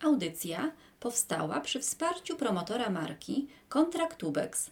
Audycja 0.00 0.72
powstała 1.00 1.60
przy 1.60 1.80
wsparciu 1.80 2.36
promotora 2.36 2.90
marki 2.90 3.48
Kontraktubex, 3.68 4.70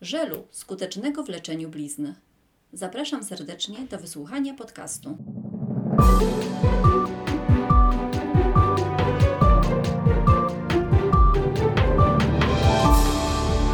żelu 0.00 0.46
skutecznego 0.50 1.22
w 1.24 1.28
leczeniu 1.28 1.68
blizn. 1.68 2.12
Zapraszam 2.72 3.24
serdecznie 3.24 3.78
do 3.90 3.98
wysłuchania 3.98 4.54
podcastu. 4.54 5.16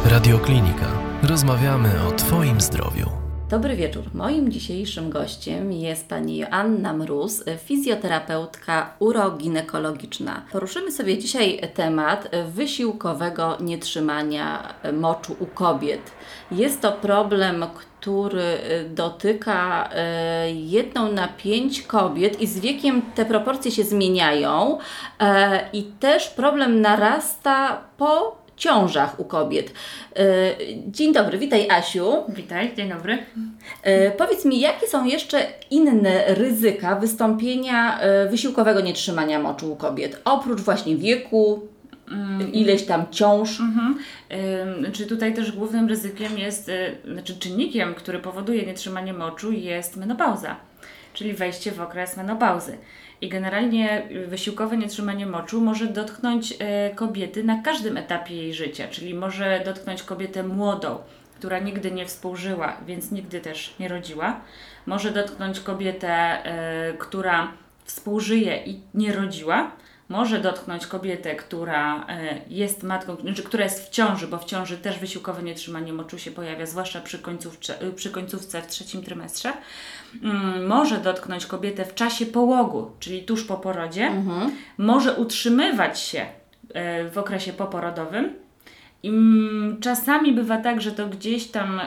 Radioklinika. 0.05 0.87
Rozmawiamy 1.23 2.07
o 2.07 2.11
Twoim 2.11 2.61
zdrowiu. 2.61 3.20
Dobry 3.51 3.75
wieczór. 3.75 4.03
Moim 4.13 4.51
dzisiejszym 4.51 5.09
gościem 5.09 5.71
jest 5.71 6.09
pani 6.09 6.37
Joanna 6.37 6.93
Mróz, 6.93 7.43
fizjoterapeutka 7.65 8.93
uroginekologiczna. 8.99 10.41
Poruszymy 10.51 10.91
sobie 10.91 11.17
dzisiaj 11.17 11.61
temat 11.73 12.29
wysiłkowego 12.51 13.57
nietrzymania 13.59 14.73
moczu 14.93 15.35
u 15.39 15.45
kobiet. 15.45 16.11
Jest 16.51 16.81
to 16.81 16.91
problem, 16.91 17.65
który 17.75 18.57
dotyka 18.89 19.89
e, 19.93 20.51
jedną 20.51 21.11
na 21.11 21.27
pięć 21.27 21.81
kobiet 21.81 22.41
i 22.41 22.47
z 22.47 22.59
wiekiem 22.59 23.01
te 23.15 23.25
proporcje 23.25 23.71
się 23.71 23.83
zmieniają 23.83 24.77
e, 25.19 25.69
i 25.73 25.83
też 25.83 26.29
problem 26.29 26.81
narasta 26.81 27.81
po 27.97 28.40
ciążach 28.61 29.19
u 29.19 29.25
kobiet. 29.25 29.73
E, 30.15 30.23
dzień 30.87 31.13
dobry, 31.13 31.37
witaj 31.37 31.69
Asiu. 31.69 32.23
Witaj, 32.29 32.75
dzień 32.75 32.89
dobry. 32.89 33.17
E, 33.83 34.11
powiedz 34.11 34.45
mi, 34.45 34.59
jakie 34.59 34.87
są 34.87 35.05
jeszcze 35.05 35.47
inne 35.69 36.35
ryzyka 36.35 36.95
wystąpienia 36.95 37.99
e, 37.99 38.29
wysiłkowego 38.29 38.81
nietrzymania 38.81 39.39
moczu 39.39 39.71
u 39.71 39.75
kobiet? 39.75 40.21
Oprócz 40.25 40.61
właśnie 40.61 40.97
wieku, 40.97 41.67
ileś 42.53 42.85
tam 42.85 43.05
ciąż. 43.11 43.59
Mhm. 43.59 43.97
Ym, 44.85 44.91
Czy 44.91 45.05
tutaj 45.05 45.33
też 45.33 45.51
głównym 45.51 45.87
ryzykiem 45.87 46.37
jest, 46.37 46.69
y, 46.69 46.97
znaczy 47.13 47.39
czynnikiem, 47.39 47.93
który 47.93 48.19
powoduje 48.19 48.65
nietrzymanie 48.65 49.13
moczu 49.13 49.51
jest 49.51 49.97
menopauza, 49.97 50.55
czyli 51.13 51.33
wejście 51.33 51.71
w 51.71 51.81
okres 51.81 52.17
menopauzy. 52.17 52.77
I 53.21 53.29
generalnie 53.29 54.07
wysiłkowe 54.27 54.77
nietrzymanie 54.77 55.25
moczu 55.25 55.61
może 55.61 55.87
dotknąć 55.87 56.51
y, 56.51 56.55
kobiety 56.95 57.43
na 57.43 57.61
każdym 57.61 57.97
etapie 57.97 58.35
jej 58.35 58.53
życia, 58.53 58.87
czyli 58.87 59.13
może 59.13 59.61
dotknąć 59.65 60.03
kobietę 60.03 60.43
młodą, 60.43 60.97
która 61.35 61.59
nigdy 61.59 61.91
nie 61.91 62.05
współżyła, 62.05 62.77
więc 62.87 63.11
nigdy 63.11 63.39
też 63.39 63.75
nie 63.79 63.87
rodziła. 63.87 64.41
Może 64.85 65.11
dotknąć 65.11 65.59
kobietę, 65.59 66.43
y, 66.89 66.97
która 66.97 67.51
współżyje 67.85 68.63
i 68.65 68.79
nie 68.93 69.13
rodziła. 69.13 69.71
Może 70.11 70.39
dotknąć 70.39 70.87
kobietę, 70.87 71.35
która 71.35 72.07
e, 72.07 72.41
jest 72.49 72.83
matką, 72.83 73.15
znaczy, 73.15 73.43
która 73.43 73.63
jest 73.63 73.87
w 73.87 73.89
ciąży, 73.89 74.27
bo 74.27 74.37
w 74.37 74.45
ciąży 74.45 74.77
też 74.77 74.99
wysiłkowe 74.99 75.43
nietrzymanie 75.43 75.93
moczu 75.93 76.19
się 76.19 76.31
pojawia, 76.31 76.65
zwłaszcza 76.65 77.01
przy, 77.01 77.19
końcówce, 77.19 77.77
przy 77.95 78.11
końcówce 78.11 78.61
w 78.61 78.67
trzecim 78.67 79.03
trymestrze. 79.03 79.53
Mm, 80.23 80.67
Może 80.67 80.97
dotknąć 80.97 81.45
kobietę 81.45 81.85
w 81.85 81.95
czasie 81.95 82.25
połogu, 82.25 82.91
czyli 82.99 83.23
tuż 83.23 83.43
po 83.43 83.57
porodzie. 83.57 84.11
Może 84.77 85.13
utrzymywać 85.15 85.99
się 85.99 86.25
e, 86.73 87.09
w 87.09 87.17
okresie 87.17 87.53
poporodowym. 87.53 88.33
I 89.03 89.09
mm, 89.09 89.79
czasami 89.81 90.33
bywa 90.33 90.57
tak, 90.57 90.81
że 90.81 90.91
to 90.91 91.07
gdzieś 91.07 91.47
tam, 91.47 91.81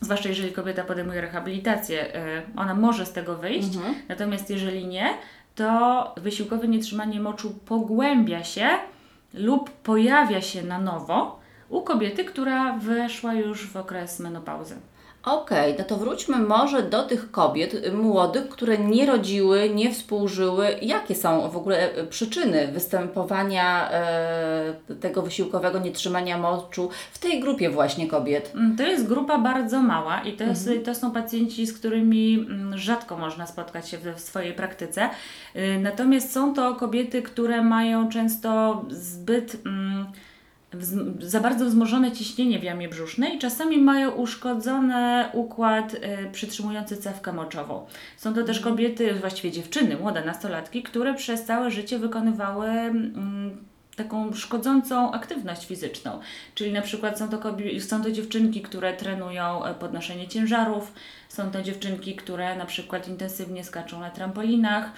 zwłaszcza 0.00 0.28
jeżeli 0.28 0.52
kobieta 0.52 0.84
podejmuje 0.84 1.20
rehabilitację, 1.20 2.14
e, 2.14 2.42
ona 2.56 2.74
może 2.74 3.06
z 3.06 3.12
tego 3.12 3.36
wyjść. 3.36 3.68
Natomiast 4.08 4.50
jeżeli 4.50 4.86
nie, 4.86 5.14
to 5.54 6.14
wysiłkowe 6.16 6.68
nietrzymanie 6.68 7.20
moczu 7.20 7.50
pogłębia 7.66 8.44
się 8.44 8.68
lub 9.34 9.70
pojawia 9.70 10.40
się 10.40 10.62
na 10.62 10.78
nowo 10.78 11.40
u 11.68 11.82
kobiety, 11.82 12.24
która 12.24 12.72
weszła 12.78 13.34
już 13.34 13.66
w 13.66 13.76
okres 13.76 14.20
menopauzy. 14.20 14.74
Okej, 15.32 15.74
no 15.78 15.84
to 15.84 15.96
wróćmy 15.96 16.38
może 16.38 16.82
do 16.82 17.02
tych 17.02 17.30
kobiet 17.30 17.74
y, 17.74 17.92
młodych, 17.92 18.48
które 18.48 18.78
nie 18.78 19.06
rodziły, 19.06 19.70
nie 19.74 19.92
współżyły. 19.94 20.68
Jakie 20.82 21.14
są 21.14 21.50
w 21.50 21.56
ogóle 21.56 21.92
e, 21.94 22.04
przyczyny 22.06 22.68
występowania 22.68 23.90
e, 23.90 24.74
tego 25.00 25.22
wysiłkowego 25.22 25.78
nietrzymania 25.78 26.38
moczu 26.38 26.90
w 27.12 27.18
tej 27.18 27.40
grupie 27.40 27.70
właśnie 27.70 28.06
kobiet? 28.08 28.52
Mm, 28.54 28.76
To 28.76 28.82
jest 28.82 29.06
grupa 29.06 29.38
bardzo 29.38 29.82
mała 29.82 30.20
i 30.20 30.32
to, 30.32 30.44
jest, 30.44 30.70
to 30.84 30.94
są 30.94 31.10
pacjenci, 31.10 31.66
z 31.66 31.72
którymi 31.78 32.34
mm, 32.34 32.78
rzadko 32.78 33.16
można 33.16 33.46
spotkać 33.46 33.88
się 33.88 33.98
w, 33.98 34.20
swojej 34.20 34.52
praktyce. 34.52 35.10
Y, 35.56 35.78
Natomiast 35.82 36.32
są 36.32 36.54
to 36.54 36.74
kobiety, 36.74 37.22
które 37.22 37.62
mają 37.62 38.08
często 38.08 38.82
zbyt. 38.90 39.56
mm, 39.66 40.06
za 41.20 41.40
bardzo 41.40 41.64
wzmożone 41.64 42.12
ciśnienie 42.12 42.58
w 42.58 42.62
jamie 42.62 42.88
brzusznej 42.88 43.36
i 43.36 43.38
czasami 43.38 43.78
mają 43.78 44.10
uszkodzony 44.10 45.24
układ 45.32 45.94
y, 45.94 45.98
przytrzymujący 46.32 46.96
cewkę 46.96 47.32
moczową. 47.32 47.86
Są 48.16 48.34
to 48.34 48.44
też 48.44 48.60
kobiety, 48.60 49.14
właściwie 49.14 49.50
dziewczyny, 49.52 49.96
młode 49.96 50.24
nastolatki, 50.24 50.82
które 50.82 51.14
przez 51.14 51.44
całe 51.44 51.70
życie 51.70 51.98
wykonywały 51.98 52.68
mm, 52.68 53.56
taką 53.96 54.32
szkodzącą 54.32 55.12
aktywność 55.12 55.66
fizyczną. 55.66 56.20
Czyli 56.54 56.72
na 56.72 56.82
przykład 56.82 57.18
są 57.18 57.28
to, 57.28 57.42
są 57.80 58.02
to 58.02 58.10
dziewczynki, 58.10 58.62
które 58.62 58.92
trenują 58.92 59.64
e, 59.64 59.74
podnoszenie 59.74 60.28
ciężarów, 60.28 60.92
są 61.28 61.50
to 61.50 61.62
dziewczynki, 61.62 62.16
które 62.16 62.56
na 62.56 62.66
przykład 62.66 63.08
intensywnie 63.08 63.64
skaczą 63.64 64.00
na 64.00 64.10
trampolinach. 64.10 64.92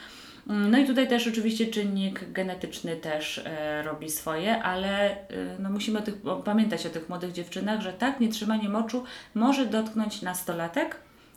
Mm, 0.50 0.71
No 0.71 0.78
i 0.78 0.87
tutaj 0.87 1.09
też 1.09 1.28
oczywiście 1.28 1.66
czynnik 1.66 2.33
genetyczny 2.33 2.97
też 2.97 3.38
e, 3.38 3.83
robi 3.83 4.11
swoje, 4.11 4.62
ale 4.62 5.11
e, 5.11 5.16
no 5.59 5.71
musimy 5.71 5.99
o 5.99 6.03
tych, 6.03 6.15
pamiętać 6.44 6.87
o 6.87 6.91
tych 6.91 7.09
młodych 7.09 7.33
dziewczynach, 7.33 7.81
że 7.81 7.93
tak, 7.93 8.21
nietrzymanie 8.21 8.69
moczu 8.69 9.05
może 9.34 9.66
dotknąć 9.66 10.22
nastolatek 10.22 10.97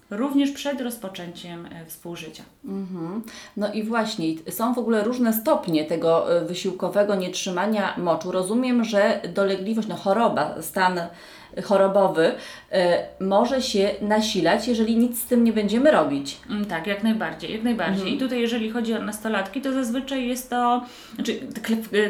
również 0.09 0.51
przed 0.51 0.81
rozpoczęciem 0.81 1.65
e, 1.65 1.85
współżycia. 1.85 2.43
Mhm. 2.65 3.23
No 3.57 3.73
i 3.73 3.83
właśnie, 3.83 4.25
są 4.49 4.73
w 4.73 4.77
ogóle 4.77 5.03
różne 5.03 5.33
stopnie 5.33 5.85
tego 5.85 6.25
wysiłkowego 6.47 7.15
nietrzymania 7.15 7.95
moczu. 7.97 8.31
Rozumiem, 8.31 8.83
że 8.83 9.21
dolegliwość, 9.33 9.87
no 9.87 9.95
choroba, 9.95 10.61
stan 10.61 10.99
chorobowy 11.61 12.31
może 13.19 13.61
się 13.61 13.89
nasilać, 14.01 14.67
jeżeli 14.67 14.97
nic 14.97 15.21
z 15.21 15.25
tym 15.25 15.43
nie 15.43 15.53
będziemy 15.53 15.91
robić. 15.91 16.37
Mm, 16.49 16.65
Tak, 16.65 16.87
jak 16.87 17.03
najbardziej, 17.03 17.51
jak 17.53 17.63
najbardziej. 17.63 18.13
I 18.15 18.17
tutaj 18.17 18.41
jeżeli 18.41 18.69
chodzi 18.71 18.93
o 18.93 18.99
nastolatki, 19.01 19.61
to 19.61 19.73
zazwyczaj 19.73 20.27
jest 20.27 20.49
to, 20.49 20.85
znaczy 21.15 21.39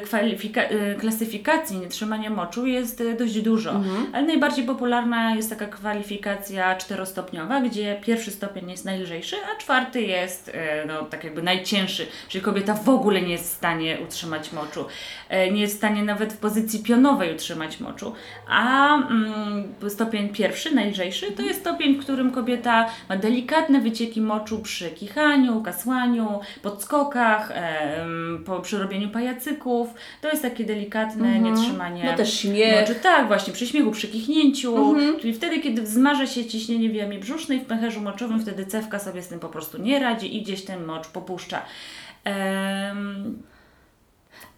kwalifika- 0.05 0.61
e, 0.69 0.95
klasyfikacji 0.95 1.77
nietrzymania 1.77 2.29
moczu 2.29 2.67
jest 2.67 3.01
e, 3.01 3.13
dość 3.13 3.41
dużo, 3.41 3.81
ale 4.13 4.23
najbardziej 4.27 4.65
popularna 4.65 5.35
jest 5.35 5.49
taka 5.49 5.65
kwalifikacja 5.65 6.75
czterostopniowa, 6.75 7.61
gdzie 7.61 7.99
pierwszy 8.05 8.31
stopień 8.31 8.71
jest 8.71 8.85
najlżejszy, 8.85 9.35
a 9.53 9.59
czwarty 9.61 10.01
jest 10.01 10.51
e, 10.53 10.85
no, 10.87 11.01
tak 11.05 11.23
jakby 11.23 11.41
najcięższy, 11.43 12.07
czyli 12.29 12.41
kobieta 12.43 12.73
w 12.73 12.89
ogóle 12.89 13.21
nie 13.21 13.31
jest 13.31 13.49
w 13.53 13.53
stanie 13.57 13.97
utrzymać 14.07 14.51
moczu, 14.53 14.85
e, 15.29 15.51
nie 15.51 15.61
jest 15.61 15.73
w 15.73 15.77
stanie 15.77 16.03
nawet 16.03 16.33
w 16.33 16.37
pozycji 16.37 16.79
pionowej 16.83 17.33
utrzymać 17.35 17.79
moczu, 17.79 18.13
a 18.47 18.95
mm, 18.97 19.63
stopień 19.89 20.29
pierwszy, 20.29 20.52
najlżejszy, 20.71 21.31
to 21.31 21.41
jest 21.41 21.59
stopień, 21.59 21.95
w 21.95 21.99
którym 21.99 22.31
kobieta 22.31 22.89
ma 23.09 23.17
delikatne 23.17 23.81
wycieki 23.81 24.21
moczu 24.21 24.59
przy 24.59 24.89
kichaniu, 24.89 25.61
kasłaniu, 25.61 26.39
podskokach, 26.61 27.51
em, 27.53 28.43
po, 28.45 28.59
przy 28.59 28.77
robieniu 28.79 29.09
pajacyków. 29.09 29.87
To 30.21 30.29
jest 30.29 30.41
takie 30.41 30.63
delikatne 30.63 31.39
nietrzymanie 31.39 32.03
No 32.05 32.17
też 32.17 32.39
śmiech. 32.39 32.89
moczu. 32.89 32.99
Tak, 33.03 33.27
właśnie, 33.27 33.53
przy 33.53 33.67
śmiechu, 33.67 33.91
przy 33.91 34.07
kichnięciu, 34.07 34.95
czyli 35.21 35.33
wtedy, 35.33 35.59
kiedy 35.59 35.81
wzmaża 35.81 36.27
się 36.27 36.45
ciśnienie 36.45 36.89
w 36.89 36.95
jamie 36.95 37.19
brzusznej, 37.19 37.59
w 37.59 37.65
pęcherzu 37.65 38.01
moczowym, 38.01 38.41
wtedy 38.41 38.65
cewka 38.65 38.99
sobie 38.99 39.21
z 39.21 39.27
tym 39.27 39.39
po 39.39 39.49
prostu 39.49 39.77
nie 39.77 39.99
radzi 39.99 40.37
i 40.37 40.41
gdzieś 40.41 40.65
ten 40.65 40.85
mocz 40.85 41.07
popuszcza. 41.07 41.61
Em, 42.23 43.37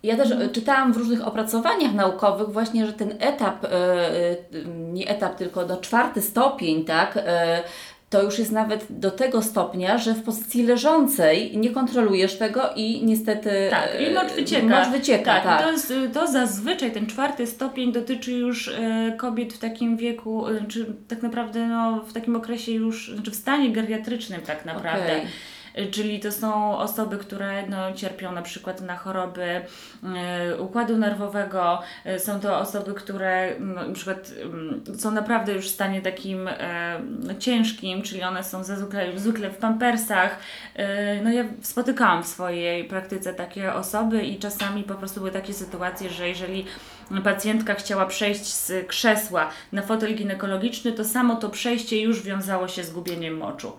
Ja 0.06 0.18
też 0.18 0.32
e, 0.32 0.50
czytałam 0.50 0.94
w 0.94 0.98
różnych 0.98 1.28
opracowaniach 1.28 1.94
naukowych 1.94 2.50
właśnie, 2.50 2.86
że 2.86 2.94
ten 2.94 3.16
etap, 3.20 3.66
e, 3.66 3.70
e, 3.70 4.36
nie 4.68 5.08
etap, 5.08 5.38
tylko 5.38 5.66
do 5.66 5.78
czwarty 5.78 6.22
stopień, 6.22 6.86
tak, 6.86 7.20
to 8.10 8.24
już 8.24 8.40
jest 8.40 8.52
nawet 8.52 8.86
do 8.90 9.12
tego 9.12 9.42
stopnia, 9.42 9.98
że 9.98 10.14
w 10.14 10.24
pozycji 10.24 10.64
leżącej 10.64 11.58
nie 11.58 11.70
kontrolujesz 11.70 12.38
tego 12.38 12.62
i 12.76 13.06
niestety 13.06 13.50
Tak, 13.70 13.90
i 14.02 14.14
mocz 14.14 14.34
wycieka. 14.34 14.68
Mocz 14.68 14.90
wycieka, 14.90 15.34
tak. 15.34 15.44
tak. 15.44 15.62
To, 15.62 15.72
jest, 15.72 15.94
to 16.14 16.28
zazwyczaj 16.28 16.92
ten 16.92 17.08
czwarty 17.08 17.48
stopień 17.48 17.92
dotyczy 17.92 18.32
już 18.32 18.74
kobiet 19.18 19.54
w 19.54 19.60
takim 19.60 19.98
wieku, 19.98 20.46
czy 20.68 20.86
tak 21.08 21.22
naprawdę 21.22 21.68
no, 21.68 22.02
w 22.08 22.14
takim 22.14 22.36
okresie 22.36 22.72
już, 22.72 23.12
znaczy 23.14 23.32
w 23.32 23.36
stanie 23.36 23.72
geriatrycznym 23.72 24.42
tak 24.42 24.66
naprawdę. 24.66 25.18
Okej. 25.18 25.28
Czyli 25.92 26.20
to 26.20 26.32
są 26.32 26.78
osoby, 26.78 27.18
które 27.18 27.68
no, 27.68 27.94
cierpią 27.94 28.32
na 28.32 28.42
przykład 28.42 28.82
na 28.82 28.96
choroby 28.96 29.62
y, 30.52 30.62
układu 30.62 30.98
nerwowego, 30.98 31.82
y, 32.06 32.20
są 32.20 32.40
to 32.40 32.60
osoby, 32.60 32.94
które 32.94 33.56
no, 33.60 33.88
na 33.88 33.94
przykład 33.94 34.32
są 34.98 35.12
naprawdę 35.12 35.54
już 35.54 35.66
w 35.66 35.74
stanie 35.74 36.02
takim 36.02 36.50
no, 37.20 37.36
ciężkim, 37.36 38.02
czyli 38.02 38.24
one 38.24 38.44
są 38.44 38.64
zwykle, 38.64 39.20
zwykle 39.20 39.50
w 39.50 39.58
pampersach. 39.58 40.40
No 41.24 41.32
ja 41.32 41.44
spotykałam 41.62 42.24
w 42.24 42.28
swojej 42.28 42.84
praktyce 42.84 43.34
takie 43.34 43.74
osoby 43.74 44.24
i 44.24 44.40
czasami 44.40 44.84
po 44.84 44.96
prostu 44.96 45.20
były 45.20 45.32
takie 45.32 45.54
sytuacje, 45.54 46.10
że 46.10 46.30
jeżeli 46.30 46.66
pacjentka 47.24 47.74
chciała 47.74 48.06
przejść 48.06 48.46
z 48.46 48.88
krzesła 48.88 49.50
na 49.72 49.82
fotel 49.82 50.16
ginekologiczny, 50.16 50.92
to 50.92 51.04
samo 51.04 51.36
to 51.36 51.50
przejście 51.50 52.02
już 52.02 52.22
wiązało 52.22 52.68
się 52.68 52.84
z 52.84 52.92
gubieniem 52.92 53.38
moczu 53.38 53.72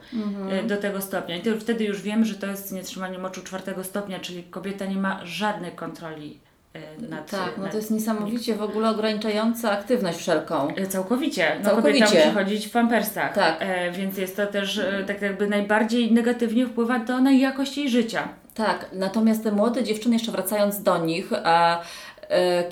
y, 0.63 0.67
do 0.67 0.77
tego 0.77 1.01
stopnia. 1.03 1.37
I 1.37 1.43
to, 1.43 1.51
wtedy 1.61 1.85
już 1.85 2.03
wiemy, 2.03 2.25
że 2.25 2.35
to 2.35 2.47
jest 2.47 2.73
nietrzymanie 2.73 3.19
moczu 3.19 3.43
czwartego 3.43 3.85
stopnia, 3.85 4.19
czyli 4.19 4.43
kobieta 4.43 4.87
nie 4.87 4.97
ma 4.97 5.21
żadnej 5.25 5.73
kontroli 5.73 6.41
y, 6.77 7.09
nad 7.09 7.31
Tak, 7.31 7.59
no 7.59 7.69
to 7.69 7.77
jest 7.77 7.91
niesamowicie 7.91 8.55
w 8.55 8.63
ogóle 8.63 8.91
ograniczająca 8.91 9.71
aktywność 9.71 10.19
wszelką. 10.19 10.69
Całkowicie. 10.89 11.57
No, 11.59 11.71
Całkowicie. 11.71 12.05
Kobieta 12.05 12.27
musi 12.27 12.35
chodzić 12.35 12.67
w 12.67 12.71
pampersach. 12.71 13.35
Tak. 13.35 13.57
E, 13.61 13.93
więc 13.93 14.19
jest 14.19 14.37
to 14.37 14.47
też 14.47 14.79
e, 14.79 15.05
tak 15.07 15.23
jakby 15.23 15.47
najbardziej 15.47 16.13
negatywnie 16.13 16.67
wpływa 16.67 17.01
to 17.01 17.21
na 17.21 17.33
jakość 17.33 17.79
jej 17.79 17.91
życia. 17.91 18.29
Tak, 18.55 18.87
natomiast 18.93 19.43
te 19.45 19.53
młode 19.53 19.85
dziewczyny, 19.85 20.15
jeszcze 20.15 20.33
wracając 20.33 20.83
do 20.83 20.99
nich, 20.99 21.33
e, 21.33 21.77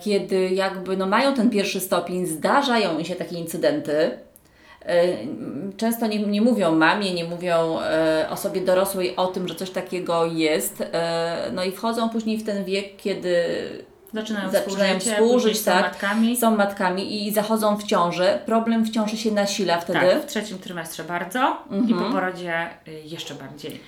kiedy 0.04 0.48
jakby 0.48 0.96
no 0.96 1.06
mają 1.06 1.34
ten 1.34 1.50
pierwszy 1.50 1.80
stopień, 1.80 2.26
zdarzają 2.26 2.98
im 2.98 3.04
się 3.04 3.14
takie 3.16 3.36
incydenty. 3.36 4.10
e, 4.86 5.04
Często 5.76 6.06
nie, 6.06 6.18
nie 6.18 6.40
mówią 6.42 6.74
mamie, 6.74 7.14
nie 7.14 7.24
mówią 7.24 7.80
e, 7.80 8.26
osobie 8.30 8.60
dorosłej 8.60 9.16
o 9.16 9.26
tym, 9.26 9.48
że 9.48 9.54
coś 9.54 9.70
takiego 9.70 10.26
jest. 10.26 10.80
E, 10.92 11.50
no 11.52 11.64
i 11.64 11.72
wchodzą 11.72 12.08
później 12.08 12.38
w 12.38 12.44
ten 12.46 12.64
wiek, 12.64 12.96
kiedy 12.96 13.44
Zaczynają, 14.14 14.50
zaczynają 14.50 15.00
współżyć, 15.00 15.58
są 15.60 15.64
tak, 15.72 15.82
matkami. 15.82 16.36
są 16.36 16.56
matkami 16.56 17.26
i 17.26 17.32
zachodzą 17.32 17.76
w 17.76 17.82
ciąży. 17.84 18.38
Problem 18.46 18.84
w 18.84 18.90
ciąży 18.90 19.16
się 19.16 19.32
nasila 19.32 19.80
wtedy. 19.80 19.98
Tak, 20.00 20.22
w 20.22 20.26
trzecim 20.26 20.58
trymestrze 20.58 21.04
bardzo 21.04 21.56
i 21.70 21.74
Mhm. 21.74 22.04
po 22.04 22.10
porodzie 22.12 22.66
y, 22.88 22.92
jeszcze 23.04 23.34
bardziej. 23.34 23.80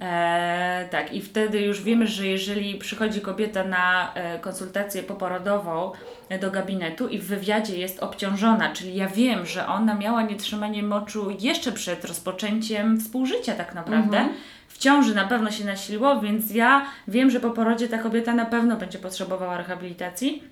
E, 0.00 0.88
tak, 0.90 1.12
i 1.12 1.22
wtedy 1.22 1.60
już 1.60 1.82
wiemy, 1.82 2.06
że 2.06 2.26
jeżeli 2.26 2.74
przychodzi 2.74 3.20
kobieta 3.20 3.64
na 3.64 4.14
e, 4.14 4.38
konsultację 4.38 5.02
poporodową 5.02 5.92
e, 6.28 6.38
do 6.38 6.50
gabinetu 6.50 7.08
i 7.08 7.18
w 7.18 7.26
wywiadzie 7.26 7.78
jest 7.78 8.02
obciążona, 8.02 8.72
czyli 8.72 8.96
ja 8.96 9.08
wiem, 9.08 9.46
że 9.46 9.66
ona 9.66 9.94
miała 9.94 10.22
nietrzymanie 10.22 10.82
moczu 10.82 11.36
jeszcze 11.40 11.72
przed 11.72 12.04
rozpoczęciem 12.04 13.00
współżycia 13.00 13.54
tak 13.54 13.74
naprawdę. 13.74 14.18
Mhm. 14.18 14.36
W 14.68 14.78
ciąży 14.78 15.14
na 15.14 15.24
pewno 15.24 15.50
się 15.50 15.64
nasiliło, 15.64 16.20
więc 16.20 16.54
ja 16.54 16.86
wiem, 17.08 17.30
że 17.30 17.40
po 17.40 17.50
porodzie 17.50 17.88
ta 17.88 17.98
kobieta 17.98 18.34
na 18.34 18.44
pewno 18.44 18.76
będzie 18.76 18.98
potrzebowała 18.98 19.56
rehabilitacji. 19.56 20.42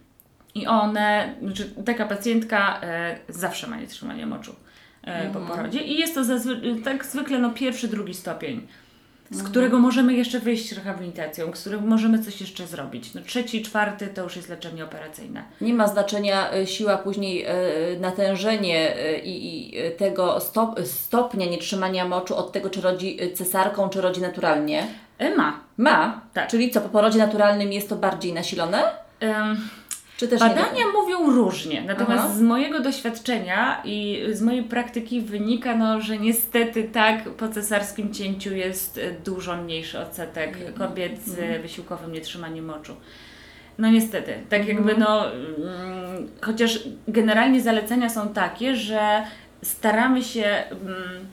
I 0.55 0.67
one, 0.67 1.35
znaczy 1.43 1.71
taka 1.87 2.07
pacjentka 2.07 2.81
e, 2.83 3.19
zawsze 3.29 3.67
ma 3.67 3.77
nietrzymanie 3.77 4.27
moczu 4.27 4.55
e, 5.03 5.31
po 5.31 5.41
porodzie 5.41 5.81
i 5.81 5.99
jest 5.99 6.15
to 6.15 6.23
zazwy- 6.23 6.83
tak 6.85 7.05
zwykle 7.05 7.39
no, 7.39 7.51
pierwszy, 7.51 7.89
drugi 7.89 8.15
stopień, 8.15 8.67
z 9.35 9.43
którego 9.43 9.79
możemy 9.79 10.15
jeszcze 10.15 10.41
wyjść 10.41 10.73
rehabilitacją, 10.73 11.51
z 11.55 11.61
którego 11.61 11.87
możemy 11.87 12.19
coś 12.19 12.41
jeszcze 12.41 12.67
zrobić. 12.67 13.15
No, 13.15 13.21
trzeci, 13.21 13.63
czwarty 13.63 14.07
to 14.07 14.23
już 14.23 14.37
jest 14.37 14.49
leczenie 14.49 14.85
operacyjne. 14.85 15.43
Nie 15.61 15.75
ma 15.75 15.89
znaczenia 15.89 16.53
e, 16.53 16.67
siła 16.67 16.99
później, 16.99 17.45
e, 17.45 17.55
natężenie 18.01 18.97
e, 18.97 19.19
i, 19.19 19.69
i 19.69 19.75
tego 19.97 20.41
stop, 20.41 20.81
stopnia 20.85 21.47
nietrzymania 21.47 22.09
moczu 22.09 22.37
od 22.37 22.53
tego, 22.53 22.71
czy 22.71 22.81
rodzi 22.81 23.19
cesarką, 23.35 23.89
czy 23.89 24.01
rodzi 24.01 24.21
naturalnie. 24.21 24.87
Ma. 25.37 25.61
Ma. 25.77 26.21
Tak. 26.33 26.49
Czyli 26.49 26.71
co, 26.71 26.81
po 26.81 26.89
porodzie 26.89 27.19
naturalnym 27.19 27.73
jest 27.73 27.89
to 27.89 27.97
bardziej 27.97 28.33
nasilone? 28.33 28.83
Badania 30.39 30.85
mówią 30.93 31.31
różnie, 31.31 31.83
natomiast 31.83 32.25
Aha. 32.25 32.35
z 32.35 32.41
mojego 32.41 32.81
doświadczenia 32.81 33.81
i 33.85 34.23
z 34.33 34.43
mojej 34.43 34.63
praktyki 34.63 35.21
wynika, 35.21 35.77
no, 35.77 36.01
że 36.01 36.19
niestety 36.19 36.85
tak 36.85 37.31
po 37.31 37.49
cesarskim 37.49 38.15
cięciu 38.15 38.55
jest 38.55 38.99
e, 38.99 39.11
dużo 39.25 39.57
mniejszy 39.57 39.99
odsetek 39.99 40.75
kobiet 40.75 41.23
z 41.25 41.39
Mhm. 41.39 41.63
wysiłkowym 41.63 42.13
nietrzymaniem 42.13 42.65
moczu. 42.65 42.97
No 43.79 43.91
niestety, 43.91 44.35
tak 44.49 44.61
Mhm. 44.61 44.77
jakby 44.79 44.97
no, 45.01 45.33
mm, 45.33 46.29
chociaż 46.41 46.79
generalnie 47.09 47.61
zalecenia 47.61 48.09
są 48.09 48.29
takie, 48.29 48.77
że 48.77 49.25
staramy 49.63 50.23
się 50.23 50.45
mm, 50.45 51.27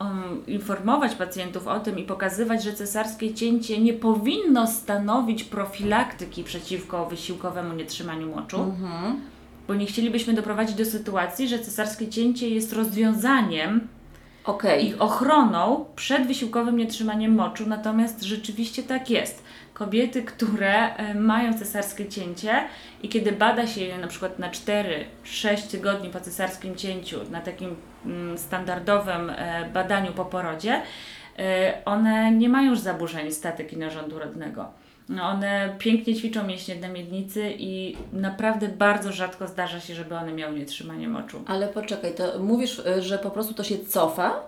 um, 0.00 0.46
informować 0.46 1.14
pacjentów 1.14 1.66
o 1.66 1.80
tym 1.80 1.98
i 1.98 2.02
pokazywać, 2.02 2.62
że 2.64 2.72
cesarskie 2.72 3.34
cięcie 3.34 3.78
nie 3.80 3.92
powinno 3.92 4.66
stanowić 4.66 5.44
profilaktyki 5.44 6.44
przeciwko 6.44 7.06
wysiłkowemu 7.06 7.74
nietrzymaniu 7.74 8.34
moczu, 8.34 8.60
Mhm. 8.60 9.20
bo 9.68 9.74
nie 9.74 9.86
chcielibyśmy 9.86 10.34
doprowadzić 10.34 10.76
do 10.76 10.84
sytuacji, 10.84 11.48
że 11.48 11.58
cesarskie 11.58 12.08
cięcie 12.08 12.48
jest 12.48 12.72
rozwiązaniem 12.72 13.88
Okej. 14.44 14.86
i 14.88 14.94
ochroną 14.98 15.84
przed 15.96 16.26
wysiłkowym 16.26 16.76
nietrzymaniem 16.76 17.34
moczu, 17.34 17.64
natomiast 17.66 18.22
rzeczywiście 18.22 18.82
tak 18.82 19.10
jest. 19.10 19.42
Kobiety, 19.74 20.22
które 20.22 20.96
e, 20.96 21.14
mają 21.14 21.58
cesarskie 21.58 22.06
cięcie 22.06 22.64
i 23.02 23.08
kiedy 23.08 23.32
bada 23.32 23.66
się 23.66 23.80
je 23.80 23.98
na 23.98 24.06
przykład 24.06 24.38
na 24.38 24.50
4-6 24.50 25.70
tygodni 25.70 26.10
po 26.10 26.20
cesarskim 26.20 26.76
cięciu, 26.76 27.16
na 27.30 27.40
takim 27.40 27.76
standardowym 28.36 29.30
e, 29.30 29.70
badaniu 29.74 30.12
po 30.12 30.24
porodzie, 30.24 30.82
e, 31.38 31.78
one 31.84 32.32
nie 32.32 32.48
mają 32.48 32.70
już 32.70 32.78
zaburzeń 32.78 33.32
statyki 33.32 33.76
narządu 33.76 34.18
rodnego. 34.18 34.66
No, 35.08 35.24
one 35.24 35.74
pięknie 35.78 36.14
ćwiczą 36.14 36.46
mięśnie 36.46 36.76
na 36.76 36.88
miednicy 36.88 37.54
i 37.58 37.96
naprawdę 38.12 38.68
bardzo 38.68 39.12
rzadko 39.12 39.48
zdarza 39.48 39.80
się, 39.80 39.94
żeby 39.94 40.16
one 40.16 40.32
miały 40.32 40.58
nietrzymanie 40.58 41.08
moczu. 41.08 41.42
Ale 41.46 41.68
poczekaj, 41.68 42.14
to 42.14 42.38
mówisz, 42.38 42.82
e, 42.86 43.02
że 43.02 43.18
po 43.18 43.30
prostu 43.30 43.54
to 43.54 43.64
się 43.64 43.78
cofa? 43.78 44.40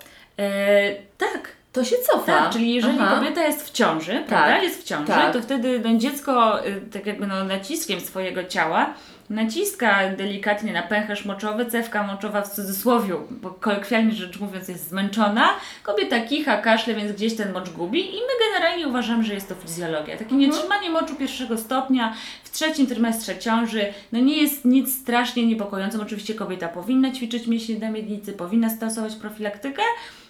Tak, 1.18 1.48
To 1.72 1.84
się 1.84 1.96
cofa. 1.96 2.26
Tak, 2.26 2.52
czyli 2.52 2.74
jeżeli 2.74 2.98
Aha. 3.00 3.16
kobieta 3.16 3.42
jest 3.42 3.68
w 3.68 3.70
ciąży, 3.70 4.24
prawda, 4.28 4.62
jest 4.62 4.82
w 4.82 4.84
ciąży, 4.84 5.06
tak. 5.06 5.32
to 5.32 5.42
wtedy 5.42 5.80
no, 5.84 5.98
dziecko 5.98 6.58
tak 6.92 7.06
jakby 7.06 7.26
no, 7.26 7.44
naciskiem 7.44 8.00
swojego 8.00 8.44
ciała 8.44 8.94
naciska 9.32 10.08
delikatnie 10.16 10.72
na 10.72 10.82
pęcherz 10.82 11.24
moczowy, 11.24 11.66
cewka 11.66 12.02
moczowa 12.02 12.42
w 12.42 12.54
cudzysłowie, 12.54 13.14
bo 13.30 13.50
kolokwialnie 13.50 14.12
rzecz 14.12 14.40
mówiąc 14.40 14.68
jest 14.68 14.88
zmęczona, 14.88 15.48
kobieta 15.82 16.20
kicha, 16.20 16.56
kaszle, 16.56 16.94
więc 16.94 17.12
gdzieś 17.12 17.36
ten 17.36 17.52
mocz 17.52 17.70
gubi 17.70 18.00
i 18.00 18.18
my 18.20 18.32
generalnie 18.48 18.88
uważamy, 18.88 19.24
że 19.24 19.34
jest 19.34 19.48
to 19.48 19.54
fizjologia. 19.54 20.16
Takie 20.16 20.34
nietrzymanie 20.34 20.90
moczu 20.90 21.14
pierwszego 21.14 21.58
stopnia 21.58 22.14
w 22.44 22.50
trzecim 22.50 22.86
trymestrze 22.86 23.38
ciąży, 23.38 23.92
no 24.12 24.20
nie 24.20 24.42
jest 24.42 24.64
nic 24.64 25.00
strasznie 25.00 25.46
niepokojącym. 25.46 26.00
Oczywiście 26.00 26.34
kobieta 26.34 26.68
powinna 26.68 27.12
ćwiczyć 27.12 27.46
mięśnie 27.46 27.78
na 27.78 27.90
miednicy, 27.90 28.32
powinna 28.32 28.70
stosować 28.70 29.14
profilaktykę, 29.14 29.82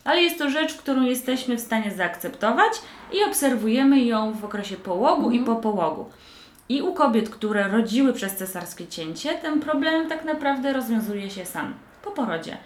ale 0.05 0.23
jest 0.23 0.39
to 0.39 0.51
rzecz, 0.51 0.75
którą 0.75 1.03
jesteśmy 1.03 1.57
w 1.57 1.61
stanie 1.61 1.91
zaakceptować 1.91 2.73
i 3.13 3.25
obserwujemy 3.25 4.01
ją 4.01 4.33
w 4.33 4.45
okresie 4.45 4.77
połogu 4.77 5.31
i 5.31 5.41
po 5.41 5.57
połogu. 5.57 6.11
I 6.73 6.83
u 6.83 6.95
kobiet, 6.95 7.31
które 7.31 7.69
rodziły 7.69 8.13
przez 8.13 8.37
cesarskie 8.37 8.87
cięcie, 8.87 9.35
ten 9.35 9.61
problem 9.61 10.09
tak 10.09 10.25
naprawdę 10.25 10.73
rozwiązuje 10.73 11.31
się 11.31 11.45
sam 11.45 11.75
po 12.05 12.11
porodzie. 12.11 12.57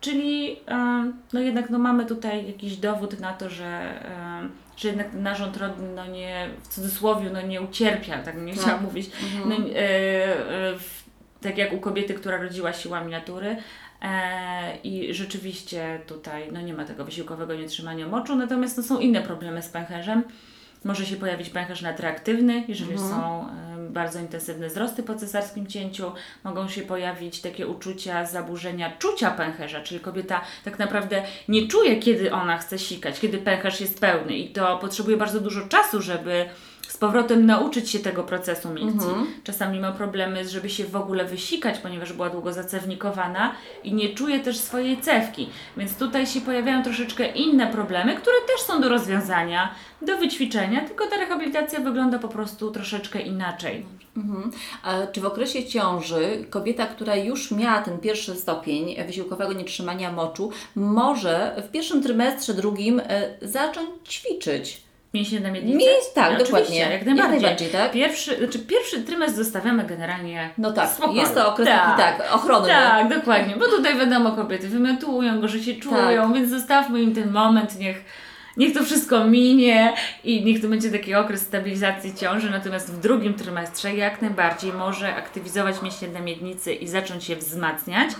Czyli 0.00 0.56
em, 0.66 1.16
no 1.32 1.40
jednak 1.40 1.70
no 1.70 1.78
mamy 1.78 2.06
tutaj 2.06 2.46
jakiś 2.46 2.76
dowód 2.76 3.20
na 3.20 3.32
to, 3.32 3.50
że, 3.50 4.02
em, 4.38 4.50
że 4.76 4.88
jednak 4.88 5.12
narząd 5.12 5.56
rodny 5.56 5.88
no 5.94 6.06
nie, 6.06 6.48
w 6.62 6.68
cudzysłowie 6.68 7.30
no 7.30 7.40
nie 7.42 7.60
ucierpiał, 7.60 8.22
tak 8.24 8.42
nie 8.42 8.52
chciałam 8.52 8.82
mówić, 8.82 9.10
no, 9.46 9.54
e, 9.54 9.78
e, 9.78 10.74
tak 11.40 11.58
jak 11.58 11.72
u 11.72 11.78
kobiety, 11.78 12.14
która 12.14 12.42
rodziła 12.42 12.72
siłami 12.72 13.12
natury. 13.12 13.56
E, 14.02 14.76
I 14.84 15.14
rzeczywiście 15.14 16.00
tutaj 16.06 16.48
no 16.52 16.60
nie 16.60 16.74
ma 16.74 16.84
tego 16.84 17.04
wysiłkowego 17.04 17.54
nietrzymania 17.54 18.08
moczu, 18.08 18.36
natomiast 18.36 18.76
no, 18.76 18.82
są 18.82 18.98
inne 18.98 19.22
problemy 19.22 19.62
z 19.62 19.68
pęcherzem. 19.68 20.22
Może 20.86 21.06
się 21.06 21.16
pojawić 21.16 21.50
pęcherz 21.50 21.82
nadreaktywny, 21.82 22.64
jeżeli 22.68 22.98
są 22.98 23.48
e, 23.48 23.90
bardzo 23.90 24.18
intensywne 24.18 24.68
wzrosty 24.68 25.02
po 25.02 25.14
cesarskim 25.14 25.66
cięciu. 25.66 26.12
Mogą 26.44 26.68
się 26.68 26.82
pojawić 26.82 27.40
takie 27.40 27.66
uczucia 27.66 28.26
zaburzenia 28.26 28.92
czucia 28.98 29.30
pęcherza, 29.30 29.80
czyli 29.80 30.00
kobieta 30.00 30.40
tak 30.64 30.78
naprawdę 30.78 31.22
nie 31.48 31.68
czuje, 31.68 31.96
kiedy 31.96 32.32
ona 32.32 32.58
chce 32.58 32.78
sikać, 32.78 33.20
kiedy 33.20 33.38
pęcherz 33.38 33.80
jest 33.80 34.00
pełny 34.00 34.36
i 34.36 34.48
to 34.48 34.78
potrzebuje 34.78 35.16
bardzo 35.16 35.40
dużo 35.40 35.68
czasu, 35.68 36.02
żeby 36.02 36.48
z 36.96 36.98
powrotem 36.98 37.46
nauczyć 37.46 37.90
się 37.90 37.98
tego 37.98 38.22
procesu 38.22 38.70
milcji. 38.70 39.08
Mhm. 39.08 39.26
Czasami 39.44 39.80
ma 39.80 39.92
problemy, 39.92 40.48
żeby 40.48 40.70
się 40.70 40.84
w 40.84 40.96
ogóle 40.96 41.24
wysikać, 41.24 41.78
ponieważ 41.78 42.12
była 42.12 42.30
długo 42.30 42.52
zacewnikowana 42.52 43.52
i 43.84 43.94
nie 43.94 44.08
czuje 44.14 44.40
też 44.40 44.58
swojej 44.58 45.00
cewki. 45.00 45.48
Więc 45.76 45.96
tutaj 45.96 46.26
się 46.26 46.40
pojawiają 46.40 46.82
troszeczkę 46.82 47.26
inne 47.26 47.66
problemy, 47.66 48.14
które 48.14 48.36
też 48.46 48.60
są 48.66 48.80
do 48.80 48.88
rozwiązania, 48.88 49.74
do 50.02 50.18
wyćwiczenia, 50.18 50.80
tylko 50.80 51.06
ta 51.06 51.16
rehabilitacja 51.16 51.80
wygląda 51.80 52.18
po 52.18 52.28
prostu 52.28 52.70
troszeczkę 52.70 53.20
inaczej. 53.20 53.86
Mhm. 54.16 54.50
A 54.82 55.06
czy 55.06 55.20
w 55.20 55.26
okresie 55.26 55.64
ciąży 55.64 56.44
kobieta, 56.50 56.86
która 56.86 57.16
już 57.16 57.50
miała 57.50 57.82
ten 57.82 57.98
pierwszy 57.98 58.34
stopień 58.34 59.04
wysiłkowego 59.06 59.52
nietrzymania 59.52 60.12
moczu, 60.12 60.50
może 60.74 61.62
w 61.68 61.70
pierwszym 61.70 62.02
trymestrze, 62.02 62.54
drugim 62.54 63.00
e, 63.00 63.28
zacząć 63.42 63.88
ćwiczyć? 64.08 64.85
Mięśnie 65.14 65.40
na 65.40 65.50
miednicy? 65.50 65.78
Mięś- 65.78 66.12
tak, 66.14 66.26
Oczywiście, 66.32 66.52
dokładnie. 66.52 66.78
Jak 66.78 66.90
Jak 66.92 67.04
najbardziej. 67.04 67.40
najbardziej, 67.40 67.68
tak? 67.68 67.92
Pierwszy, 67.92 68.36
znaczy 68.38 68.58
pierwszy 68.58 69.02
trymestr 69.02 69.36
zostawiamy 69.36 69.84
generalnie 69.84 70.50
No 70.58 70.72
tak, 70.72 70.88
Spokojnie. 70.90 71.20
jest 71.20 71.34
to 71.34 71.48
okres 71.52 71.68
taki, 71.68 71.96
tak, 72.02 72.22
ochronny. 72.34 72.68
Tak, 72.68 73.08
dokładnie, 73.08 73.56
bo 73.56 73.64
tutaj 73.68 73.98
wiadomo, 73.98 74.32
kobiety 74.32 74.68
wymiotują, 74.68 75.40
gorzej 75.40 75.62
się 75.62 75.74
czują, 75.74 76.22
Tak. 76.22 76.32
więc 76.34 76.50
zostawmy 76.50 77.02
im 77.02 77.14
ten 77.14 77.30
moment, 77.32 77.78
niech, 77.78 78.04
niech 78.56 78.74
to 78.74 78.84
wszystko 78.84 79.24
minie 79.24 79.92
i 80.24 80.44
niech 80.44 80.62
to 80.62 80.68
będzie 80.68 80.90
taki 80.90 81.14
okres 81.14 81.40
stabilizacji 81.40 82.14
ciąży, 82.14 82.50
natomiast 82.50 82.92
w 82.94 83.00
drugim 83.00 83.34
trymestrze 83.34 83.94
jak 83.94 84.22
najbardziej 84.22 84.72
może 84.72 85.14
aktywizować 85.14 85.82
mięśnie 85.82 86.08
na 86.08 86.20
miednicy 86.20 86.74
i 86.74 86.88
zacząć 86.88 87.24
się 87.24 87.36
wzmacniać. 87.36 88.10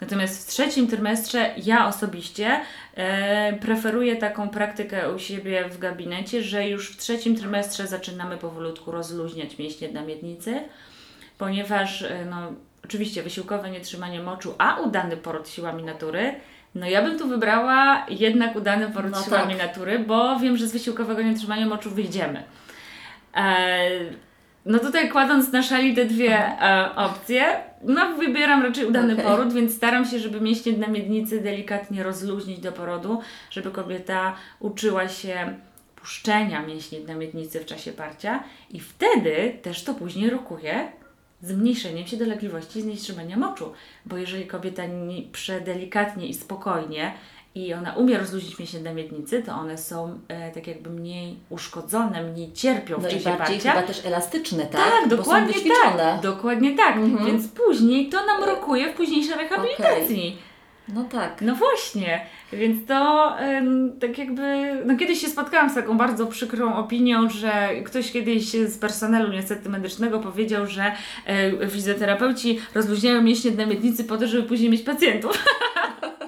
Natomiast 0.00 0.44
w 0.44 0.50
trzecim 0.50 0.86
trymestrze 0.86 1.50
ja 1.64 1.86
osobiście 1.86 2.60
e, 2.94 3.52
preferuję 3.52 4.16
taką 4.16 4.48
praktykę 4.48 5.12
u 5.12 5.18
siebie 5.18 5.68
w 5.68 5.78
gabinecie, 5.78 6.42
że 6.42 6.68
już 6.68 6.92
w 6.92 6.96
trzecim 6.96 7.36
trymestrze 7.36 7.86
zaczynamy 7.86 8.36
powolutku 8.36 8.90
rozluźniać 8.90 9.58
mięśnie 9.58 9.92
na 9.92 10.02
miednicy 10.02 10.60
ponieważ 11.40 12.02
e, 12.02 12.24
no, 12.30 12.36
oczywiście 12.84 13.22
wysiłkowe 13.22 13.70
nietrzymanie 13.70 14.22
moczu, 14.22 14.54
a 14.58 14.80
udany 14.80 15.16
poród 15.16 15.48
siłami 15.48 15.82
natury, 15.82 16.34
no 16.74 16.86
ja 16.86 17.02
bym 17.02 17.18
tu 17.18 17.28
wybrała 17.28 18.06
jednak 18.08 18.56
udany 18.56 18.90
poród 18.90 19.12
No 19.12 19.22
siłami 19.22 19.54
tak. 19.56 19.68
natury, 19.68 19.98
bo 19.98 20.38
wiem, 20.38 20.56
że 20.56 20.66
z 20.66 20.72
wysiłkowego 20.72 21.22
nietrzymania 21.22 21.66
moczu 21.66 21.90
wyjdziemy. 21.90 22.42
E, 23.36 23.90
no 24.66 24.78
tutaj 24.78 25.08
kładąc 25.08 25.52
na 25.52 25.62
szali 25.62 25.94
te 25.94 26.04
dwie 26.04 26.36
e, 26.38 26.90
opcje, 26.96 27.44
no 27.82 28.16
wybieram 28.16 28.62
raczej 28.62 28.86
udany 28.86 29.12
Okej. 29.12 29.24
poród, 29.24 29.52
więc 29.52 29.74
staram 29.76 30.04
się, 30.04 30.18
żeby 30.18 30.40
mięśnie 30.40 30.72
na 30.72 30.86
miednicy 30.86 31.40
delikatnie 31.40 32.02
rozluźnić 32.02 32.60
do 32.60 32.72
porodu, 32.72 33.20
żeby 33.50 33.70
kobieta 33.70 34.36
uczyła 34.60 35.08
się 35.08 35.54
puszczenia 35.96 36.62
mięśni 36.62 37.04
na 37.04 37.14
miednicy 37.14 37.60
w 37.60 37.66
czasie 37.66 37.92
parcia 37.92 38.44
i 38.70 38.80
wtedy 38.80 39.58
też 39.62 39.84
to 39.84 39.94
później 39.94 40.30
rokuje 40.30 40.92
zmniejszeniem 41.42 42.06
się 42.06 42.16
dolegliwości 42.16 42.82
z 42.82 42.84
nietrzymania 42.84 43.36
moczu. 43.36 43.72
Bo 44.06 44.16
jeżeli 44.16 44.46
kobieta 44.46 44.86
nie, 44.86 45.22
przedelikatnie 45.32 46.26
i 46.26 46.34
spokojnie 46.34 47.12
i 47.54 47.74
ona 47.74 47.92
umie 47.92 48.18
rozluźnić 48.18 48.58
mięśnie 48.58 48.80
na 48.80 48.94
miednicy, 48.94 49.42
to 49.42 49.52
one 49.52 49.78
są 49.78 50.18
e, 50.28 50.50
tak 50.50 50.66
jakby 50.66 50.90
mniej 50.90 51.36
uszkodzone, 51.50 52.22
mniej 52.22 52.52
cierpią 52.52 52.98
w 52.98 53.02
No 53.02 53.08
i 53.08 53.12
czasie 53.12 53.24
bardziej 53.24 53.56
parcia. 53.56 53.72
chyba 53.72 53.86
też 53.86 54.06
elastyczne, 54.06 54.66
tak? 54.66 54.90
Tak, 54.90 55.08
dokładnie 55.08 55.54
tak. 55.96 56.20
Dokładnie 56.22 56.76
tak. 56.76 56.96
Mhm. 56.96 57.26
Więc 57.26 57.48
później 57.48 58.08
to 58.08 58.26
nam 58.26 58.44
rokuje 58.44 58.92
w 58.92 58.96
późniejszej 58.96 59.34
rehabilitacji. 59.34 60.36
No 60.94 61.04
tak. 61.04 61.42
No 61.42 61.54
właśnie, 61.54 62.26
więc 62.52 62.86
to 62.86 63.38
em, 63.38 63.92
tak 64.00 64.18
jakby, 64.18 64.42
no 64.86 64.96
kiedyś 64.96 65.20
się 65.20 65.28
spotkałam 65.28 65.70
z 65.70 65.74
taką 65.74 65.98
bardzo 65.98 66.26
przykrą 66.26 66.74
opinią, 66.76 67.30
że 67.30 67.68
ktoś 67.84 68.12
kiedyś 68.12 68.44
z 68.50 68.78
personelu 68.78 69.32
niestety 69.32 69.68
medycznego 69.68 70.18
powiedział, 70.18 70.66
że 70.66 70.92
e, 71.26 71.68
fizjoterapeuci 71.68 72.58
rozluźniają 72.74 73.22
mięśnie 73.22 73.50
na 73.50 73.66
miednicy 73.66 74.04
po 74.04 74.16
to, 74.16 74.26
żeby 74.26 74.42
później 74.48 74.70
mieć 74.70 74.82
pacjentów. 74.82 75.44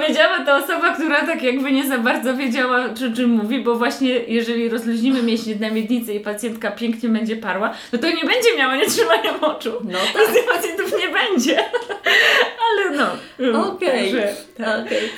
Powiedziała 0.00 0.44
to 0.44 0.56
osoba, 0.56 0.94
która 0.94 1.26
tak 1.26 1.42
jakby 1.42 1.72
nie 1.72 1.86
za 1.88 1.98
bardzo 1.98 2.36
wiedziała, 2.36 2.88
czy 2.98 3.12
czym 3.12 3.30
mówi, 3.30 3.60
bo 3.60 3.74
właśnie 3.74 4.08
jeżeli 4.08 4.68
rozluźnimy 4.68 5.22
mięśnie 5.22 5.54
na 5.56 5.70
miednicy 5.70 6.14
i 6.14 6.20
pacjentka 6.20 6.70
pięknie 6.70 7.08
będzie 7.08 7.36
parła, 7.36 7.74
no 7.92 7.98
to 7.98 8.06
nie 8.06 8.24
będzie 8.24 8.56
miała 8.58 8.76
nietrzymania 8.76 9.38
moczu. 9.40 9.72
No 9.84 9.98
tak. 10.12 10.32
tych 10.32 10.46
pacjentów 10.46 10.92
nie 11.00 11.08
będzie. 11.08 11.64
Ale 12.66 12.96
no. 12.96 13.72
Okej. 13.72 14.12
Także, 14.12 14.34
tak. 14.56 14.86
Okej. 14.86 15.08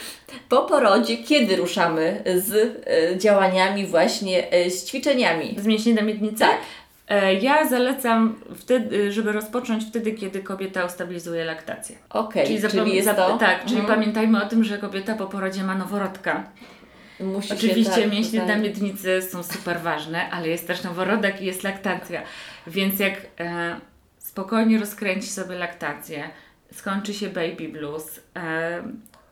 Po 0.48 0.62
porodzie, 0.62 1.16
kiedy 1.16 1.56
ruszamy 1.56 2.22
z 2.36 2.76
e, 2.86 3.18
działaniami 3.18 3.86
właśnie, 3.86 4.52
e, 4.52 4.70
z 4.70 4.84
ćwiczeniami? 4.84 5.56
Z 5.58 5.66
mięśni 5.66 5.94
na 5.94 6.02
miednicy? 6.02 6.38
Tak. 6.38 6.58
E, 7.12 7.34
Ja 7.34 7.68
zalecam 7.68 8.34
wtedy, 8.56 9.12
żeby 9.12 9.32
rozpocząć 9.32 9.84
wtedy, 9.84 10.12
kiedy 10.12 10.42
kobieta 10.42 10.84
ustabilizuje 10.84 11.44
laktację. 11.44 11.96
Okej, 12.10 12.46
czyli, 12.46 12.60
zapom- 12.60 12.86
jest 12.86 13.16
to... 13.16 13.38
Tak, 13.38 13.64
czyli 13.64 13.80
Mhm. 13.80 13.98
pamiętajmy 14.00 14.44
o 14.44 14.48
tym, 14.48 14.64
że 14.64 14.78
kobieta 14.78 15.14
po 15.14 15.26
porodzie 15.26 15.62
ma 15.64 15.74
noworodka. 15.74 16.44
Musi 17.20 17.52
Oczywiście 17.52 18.02
tak, 18.02 18.10
mięśnie 18.12 18.40
tutaj- 18.40 18.56
na 18.56 18.62
miednicy 18.62 19.22
są 19.22 19.42
super 19.42 19.80
ważne, 19.80 20.30
ale 20.30 20.48
jest 20.48 20.66
też 20.66 20.82
noworodek 20.82 21.40
i 21.42 21.44
jest 21.46 21.62
laktacja. 21.62 22.22
Więc 22.66 23.00
jak 23.00 23.14
e, 23.40 23.76
spokojnie 24.18 24.78
rozkręci 24.78 25.28
sobie 25.28 25.54
laktację, 25.58 26.30
skończy 26.72 27.14
się 27.14 27.28
baby 27.28 27.68
blues, 27.68 28.20
e, 28.36 28.82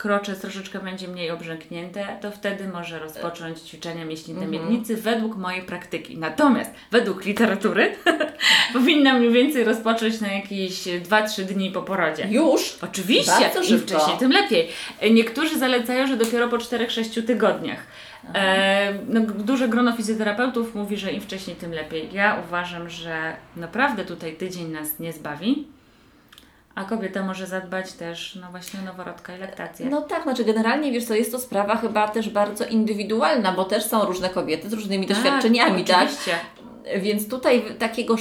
krocze 0.00 0.34
troszeczkę 0.36 0.78
będzie 0.78 1.08
mniej 1.08 1.30
obrzęknięte, 1.30 2.18
to 2.20 2.30
wtedy 2.30 2.68
może 2.68 2.98
rozpocząć 2.98 3.60
ćwiczenia 3.60 4.04
mięśni 4.04 4.34
na 4.34 4.42
Mhm. 4.42 4.62
miednicy 4.62 4.96
według 4.96 5.36
mojej 5.36 5.62
praktyki. 5.62 6.18
Natomiast 6.18 6.70
według 6.90 7.24
literatury 7.24 7.94
powinna 8.72 9.14
mniej 9.14 9.32
więcej 9.32 9.64
rozpocząć 9.64 10.20
na 10.20 10.28
jakieś 10.32 10.82
2-3 10.84 11.42
dni 11.44 11.70
po 11.70 11.82
porodzie. 11.82 12.26
Już? 12.30 12.78
Oczywiście, 12.82 13.32
Bardzo 13.40 13.58
im 13.60 13.66
szybko. 13.66 13.86
wcześniej, 13.86 14.18
tym 14.18 14.32
lepiej. 14.32 14.68
Niektórzy 15.10 15.58
zalecają, 15.58 16.06
że 16.06 16.16
dopiero 16.16 16.48
po 16.48 16.56
4-6 16.56 17.26
tygodniach. 17.26 17.86
E, 18.34 18.92
no, 19.08 19.20
duże 19.20 19.68
grono 19.68 19.92
fizjoterapeutów 19.92 20.74
mówi, 20.74 20.96
że 20.96 21.12
im 21.12 21.20
wcześniej, 21.20 21.56
tym 21.56 21.72
lepiej. 21.72 22.08
Ja 22.12 22.42
uważam, 22.48 22.90
że 22.90 23.36
naprawdę 23.56 24.04
tutaj 24.04 24.32
tydzień 24.36 24.68
nas 24.68 24.98
nie 24.98 25.12
zbawi, 25.12 25.66
a 26.74 26.84
kobieta 26.84 27.22
może 27.22 27.46
zadbać 27.46 27.92
też, 27.92 28.38
no 28.40 28.50
właśnie 28.50 28.80
o 28.80 28.82
noworodka 28.82 29.36
i 29.36 29.38
laktację. 29.38 29.86
No 29.86 30.00
tak, 30.00 30.22
znaczy 30.22 30.44
generalnie 30.44 30.92
wiesz 30.92 31.04
co, 31.04 31.14
jest 31.14 31.32
to 31.32 31.38
sprawa 31.38 31.76
chyba 31.76 32.08
też 32.08 32.30
bardzo 32.30 32.64
indywidualna, 32.64 33.52
bo 33.52 33.64
też 33.64 33.84
są 33.84 34.04
różne 34.04 34.28
kobiety 34.28 34.70
z 34.70 34.72
różnymi 34.72 35.06
doświadczeniami, 35.06 35.84
tak? 35.84 36.02
Oczywiście. 36.02 36.34
Więc 36.98 37.28
tutaj 37.28 37.62
takiego 37.78 38.16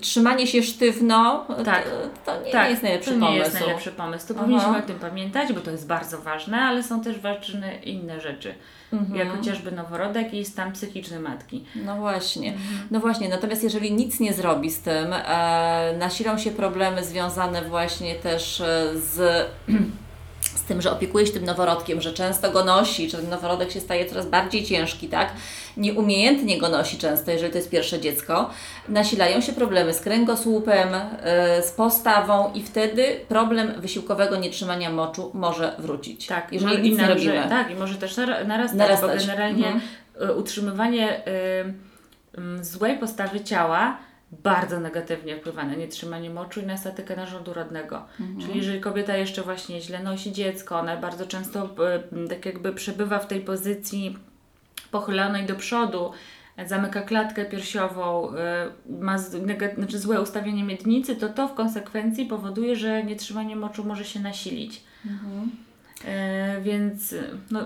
trzymanie 0.00 0.46
się 0.46 0.62
sztywno 0.62 1.46
Tak. 1.64 1.84
to, 1.84 2.32
to 2.32 2.44
nie, 2.46 2.52
tak, 2.52 2.64
nie 2.64 2.70
jest 2.70 2.82
najlepszy 2.82 3.10
to 3.10 3.16
nie 3.16 3.22
pomysł. 3.26 3.38
jest 3.44 3.60
najlepszy 3.60 3.92
pomysł. 3.92 4.28
To 4.28 4.34
Aha. 4.36 4.42
powinniśmy 4.44 4.78
o 4.78 4.82
tym 4.82 4.98
pamiętać, 4.98 5.52
bo 5.52 5.60
to 5.60 5.70
jest 5.70 5.86
bardzo 5.86 6.18
ważne, 6.18 6.56
ale 6.58 6.82
są 6.82 7.00
też 7.00 7.18
ważne 7.18 7.74
inne 7.76 8.20
rzeczy, 8.20 8.54
Mhm. 8.92 9.18
jak 9.18 9.36
chociażby 9.36 9.72
noworodek 9.72 10.34
i 10.34 10.44
stan 10.44 10.72
psychiczny 10.72 11.20
matki. 11.20 11.64
No 11.74 11.96
właśnie, 11.96 12.52
Mhm. 12.52 12.88
no 12.90 13.00
właśnie, 13.00 13.28
natomiast 13.28 13.62
jeżeli 13.62 13.92
nic 13.92 14.20
nie 14.20 14.32
zrobi 14.32 14.70
z 14.70 14.80
tym, 14.80 15.12
e, 15.12 15.94
nasilą 15.98 16.38
się 16.38 16.50
problemy 16.50 17.04
związane 17.04 17.62
właśnie 17.62 18.14
też 18.14 18.60
e, 18.60 18.90
z, 18.96 19.46
z 20.54 20.62
tym, 20.62 20.82
że 20.82 20.92
opiekuje 20.92 21.26
się 21.26 21.32
tym 21.32 21.44
noworodkiem, 21.44 22.00
że 22.00 22.12
często 22.12 22.50
go 22.50 22.64
nosi, 22.64 23.10
że 23.10 23.18
ten 23.18 23.28
noworodek 23.30 23.70
się 23.70 23.80
staje 23.80 24.06
coraz 24.06 24.26
bardziej 24.26 24.64
ciężki, 24.64 25.08
tak? 25.08 25.32
Nieumiejętnie 25.76 26.58
go 26.58 26.68
nosi 26.68 26.98
często, 26.98 27.30
jeżeli 27.30 27.52
to 27.52 27.58
jest 27.58 27.70
pierwsze 27.70 28.00
dziecko, 28.00 28.50
nasilają 28.88 29.40
się 29.40 29.52
problemy 29.52 29.94
z 29.94 30.00
kręgosłupem, 30.00 30.88
e, 30.94 31.62
z 31.62 31.70
postawą 31.70 32.52
i 32.54 32.62
wtedy 32.62 33.20
problem 33.28 33.80
wysiłkowego 33.80 34.36
nietrzymania 34.36 34.90
moczu 34.90 35.30
może 35.34 35.74
wrócić. 35.78 36.26
Tak, 36.26 36.52
jeżeli 36.52 36.72
mo- 36.78 36.84
nic 36.84 36.94
i 36.98 37.02
nie 37.02 37.06
robimy. 37.08 37.46
Tak, 37.48 37.70
i 37.70 37.74
może 37.74 37.94
też 37.94 38.16
nara- 38.16 38.44
narastać, 38.44 38.78
Narastać. 38.78 39.10
bo 39.10 39.26
generalnie 39.26 39.66
Mhm. 39.66 39.80
y, 40.30 40.34
utrzymywanie 40.34 41.26
y, 41.26 42.40
y, 42.60 42.64
złej 42.64 42.98
postawy 42.98 43.40
ciała 43.40 43.96
bardzo 44.32 44.80
negatywnie 44.80 45.36
wpływa 45.36 45.64
na 45.64 45.74
nietrzymanie 45.74 46.30
moczu 46.30 46.60
i 46.60 46.66
na 46.66 46.76
statykę 46.76 47.16
narządu 47.16 47.54
rodnego. 47.54 48.02
Mhm. 48.20 48.40
Czyli 48.40 48.56
jeżeli 48.56 48.80
kobieta 48.80 49.16
jeszcze 49.16 49.42
właśnie 49.42 49.80
źle 49.80 50.02
nosi 50.02 50.32
dziecko, 50.32 50.78
ona 50.78 50.96
bardzo 50.96 51.26
często 51.26 51.68
y, 52.24 52.28
tak 52.28 52.46
jakby 52.46 52.72
przebywa 52.72 53.18
w 53.18 53.26
tej 53.26 53.40
pozycji 53.40 54.18
pochylonej 54.90 55.46
do 55.46 55.54
przodu, 55.54 56.12
zamyka 56.66 57.02
klatkę 57.02 57.44
piersiową, 57.44 58.32
y, 58.88 58.92
ma 59.02 59.18
znaczy 59.18 59.98
złe 59.98 60.20
ustawienie 60.20 60.64
miednicy, 60.64 61.16
to 61.16 61.28
to 61.28 61.48
w 61.48 61.54
konsekwencji 61.54 62.26
powoduje, 62.26 62.76
że 62.76 63.04
nietrzymanie 63.04 63.56
moczu 63.56 63.84
może 63.84 64.04
się 64.04 64.20
nasilić. 64.20 64.82
Mhm. 65.06 65.50
E, 66.04 66.60
więc 66.60 67.14
no, 67.50 67.60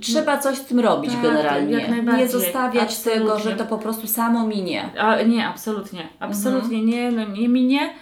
Trzeba 0.00 0.38
coś 0.38 0.58
z 0.58 0.64
tym 0.64 0.80
robić 0.80 1.12
Tak, 1.12 1.22
generalnie. 1.22 2.02
Nie 2.16 2.28
zostawiać 2.28 2.82
Absolutnie. 2.82 3.20
tego, 3.20 3.38
że 3.38 3.56
to 3.56 3.66
po 3.66 3.78
prostu 3.78 4.06
samo 4.06 4.46
minie. 4.46 4.90
a, 4.98 5.22
nie, 5.22 5.46
absolutnie. 5.46 6.08
Absolutnie 6.20 6.82
nie, 6.84 7.12
no, 7.12 7.24
nie 7.28 7.48
minie, 7.48 7.94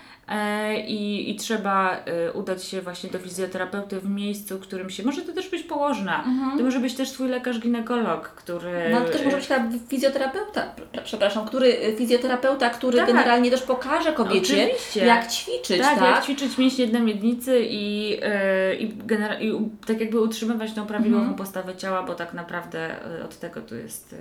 I, 0.87 1.31
I 1.31 1.37
trzeba 1.37 1.97
e, 2.05 2.33
udać 2.33 2.65
się 2.65 2.81
właśnie 2.81 3.11
do 3.11 3.19
fizjoterapeuty 3.19 4.01
w 4.01 4.11
miejscu, 4.11 4.57
w 4.59 4.61
którym 4.61 4.91
się. 4.91 5.03
Może 5.03 5.23
to 5.23 5.33
też 5.33 5.49
być 5.49 5.63
położna. 5.63 6.25
To 6.59 6.65
może 6.65 6.81
być 6.81 6.95
też 6.95 7.11
twój 7.11 7.29
lekarz 7.29 7.61
ginekolog, 7.61 8.29
który. 8.29 8.69
Mhm. 8.71 8.93
No 8.93 8.99
ale 8.99 9.09
też 9.09 9.25
może 9.25 9.37
być 9.37 9.47
fizjoterapeuta, 9.89 10.61
pr- 10.61 11.03
przepraszam, 11.05 11.47
który, 11.47 11.77
fizjoterapeuta, 11.99 12.71
który 12.71 12.99
Tak. 12.99 13.07
generalnie 13.07 13.51
też 13.51 13.63
pokaże 13.63 14.13
kobiecie, 14.13 14.55
Oczywiście. 14.65 15.07
jak 15.07 15.27
ćwiczyć, 15.31 15.81
tak, 15.81 15.99
tak? 15.99 16.11
jak 16.15 16.25
ćwiczyć 16.25 16.59
mięśnie 16.59 16.85
jedna 16.85 17.01
miednicy 17.01 17.61
i, 17.71 18.17
e, 18.23 18.75
i, 18.75 18.95
genera- 18.95 19.41
i 19.41 19.71
tak 19.87 20.01
jakby 20.01 20.21
utrzymywać 20.21 20.73
tą 20.73 20.87
prawidłową 20.87 21.23
Mhm. 21.25 21.39
postawę 21.39 21.77
ciała, 21.77 22.03
bo 22.03 22.15
tak 22.15 22.35
naprawdę 22.35 22.79
e, 23.21 23.25
od 23.25 23.37
tego 23.39 23.61
tu 23.61 23.77
jest, 23.77 24.15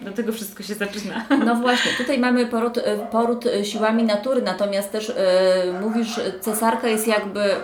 e, 0.00 0.04
do 0.04 0.12
tego 0.12 0.32
wszystko 0.32 0.62
się 0.62 0.74
zaczyna. 0.74 1.26
No 1.44 1.54
właśnie, 1.54 1.92
tutaj 1.98 2.18
mamy 2.18 2.46
poród, 2.46 2.78
e, 2.78 2.98
poród 3.10 3.46
e, 3.46 3.64
siłami 3.64 4.02
natury, 4.02 4.42
natomiast 4.42 4.92
też 4.92 5.10
e, 5.16 5.51
mówisz, 5.80 6.20
cesarka 6.40 6.88
jest 6.88 7.08
jakby. 7.08 7.54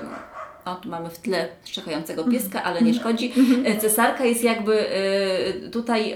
O, 0.68 0.74
tu 0.74 0.88
mamy 0.88 1.10
w 1.10 1.18
tle 1.18 1.48
szczekającego 1.64 2.24
pieska, 2.24 2.62
ale 2.62 2.82
nie 2.82 2.94
szkodzi. 2.94 3.32
E, 3.64 3.76
Cesarka 3.76 4.24
jest 4.24 4.44
jakby 4.44 4.88
e, 4.90 5.70
tutaj 5.70 6.14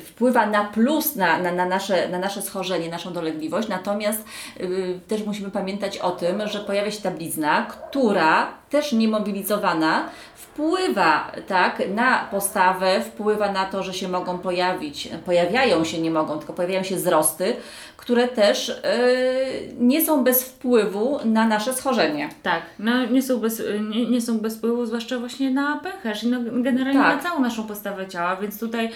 wpływa 0.00 0.46
na 0.46 0.64
plus 0.64 1.16
na, 1.16 1.38
na, 1.38 1.52
na, 1.52 1.66
nasze, 1.66 2.08
na 2.08 2.18
nasze 2.18 2.42
schorzenie, 2.42 2.88
naszą 2.88 3.12
dolegliwość, 3.12 3.68
natomiast 3.68 4.24
e, 4.60 4.64
też 5.08 5.26
musimy 5.26 5.50
pamiętać 5.50 5.98
o 5.98 6.10
tym, 6.10 6.48
że 6.48 6.60
pojawia 6.60 6.90
się 6.90 7.02
ta 7.02 7.10
blizna, 7.10 7.66
która 7.66 8.62
też 8.70 8.92
niemobilizowana 8.92 10.08
wpływa 10.34 11.32
tak, 11.46 11.82
na 11.94 12.28
postawę, 12.30 13.00
wpływa 13.00 13.52
na 13.52 13.66
to, 13.66 13.82
że 13.82 13.94
się 13.94 14.08
mogą 14.08 14.38
pojawić, 14.38 15.08
pojawiają 15.24 15.84
się, 15.84 16.00
nie 16.00 16.10
mogą, 16.10 16.38
tylko 16.38 16.52
pojawiają 16.52 16.82
się 16.82 16.96
wzrosty, 16.96 17.56
które 17.96 18.28
też 18.28 18.68
yy, 18.68 19.74
nie 19.78 20.04
są 20.04 20.24
bez 20.24 20.44
wpływu 20.44 21.18
na 21.24 21.46
nasze 21.46 21.74
schorzenie. 21.74 22.28
Tak, 22.42 22.62
no 22.78 23.06
nie 23.06 23.22
są 23.22 23.40
bez, 23.40 23.62
nie, 23.80 24.06
nie 24.06 24.20
są 24.20 24.38
bez 24.38 24.56
wpływu, 24.56 24.86
zwłaszcza 24.86 25.18
właśnie 25.18 25.50
na 25.50 25.76
pęcherz 25.76 26.24
i 26.24 26.28
no, 26.28 26.40
generalnie 26.62 27.00
Tak. 27.00 27.16
na 27.16 27.22
całą 27.22 27.40
naszą 27.40 27.66
postawę 27.66 28.08
ciała, 28.08 28.36
więc 28.36 28.60
tutaj 28.60 28.90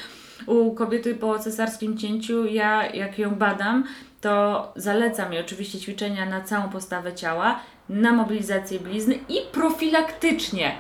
u 0.46 0.74
kobiety 0.74 1.14
po 1.14 1.38
cesarskim 1.38 1.98
cięciu, 1.98 2.46
ja 2.46 2.86
jak 2.92 3.18
ją 3.18 3.30
badam, 3.34 3.84
to 4.20 4.72
zalecam 4.76 5.32
jej 5.32 5.42
oczywiście 5.42 5.78
ćwiczenia 5.78 6.26
na 6.26 6.40
całą 6.40 6.68
postawę 6.68 7.14
ciała, 7.14 7.60
na 7.88 8.12
mobilizację 8.12 8.80
blizny 8.80 9.14
i 9.28 9.36
profilaktycznie 9.52 10.72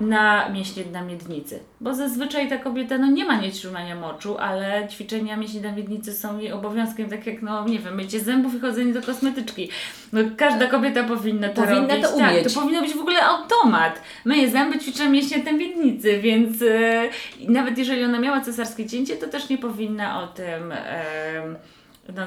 na 0.00 0.48
mięśnie 0.48 0.84
dna 0.84 1.02
miednicy. 1.02 1.60
Bo 1.80 1.94
zazwyczaj 1.94 2.48
ta 2.48 2.56
kobieta 2.58 2.98
no, 2.98 3.06
nie 3.06 3.24
ma 3.24 3.36
nietrzymania 3.40 3.94
moczu, 3.96 4.38
ale 4.38 4.88
ćwiczenia 4.90 5.36
mięśni 5.36 5.60
dna 5.60 5.72
miednicy 5.72 6.12
są 6.14 6.38
jej 6.38 6.52
obowiązkiem, 6.52 7.10
tak 7.10 7.26
jak, 7.26 7.42
no 7.42 7.68
nie 7.68 7.78
wiem, 7.78 7.94
mycie 7.94 8.20
zębów 8.20 8.54
i 8.54 8.60
chodzenie 8.60 8.92
do 8.92 9.02
kosmetyczki. 9.02 9.68
No, 10.12 10.20
każda 10.36 10.66
kobieta 10.66 11.04
powinna 11.04 11.48
to 11.48 11.62
Powinna 11.62 11.80
robić. 11.88 12.02
to 12.02 12.18
Tak, 12.18 12.30
umieć. 12.32 12.54
to 12.54 12.60
powinno 12.60 12.80
być 12.82 12.94
w 12.94 13.00
ogóle 13.00 13.22
automat. 13.24 14.02
Myję 14.24 14.50
zęby, 14.50 14.78
ćwiczę 14.78 15.08
mięśnie 15.08 15.38
dna 15.38 15.52
miednicy, 15.52 16.18
więc 16.20 16.62
e, 16.62 17.08
nawet 17.48 17.78
jeżeli 17.78 18.04
ona 18.04 18.18
miała 18.20 18.40
cesarskie 18.40 18.86
cięcie, 18.86 19.16
to 19.16 19.26
też 19.28 19.48
nie 19.48 19.58
powinna 19.58 20.22
o 20.22 20.26
tym... 20.26 20.72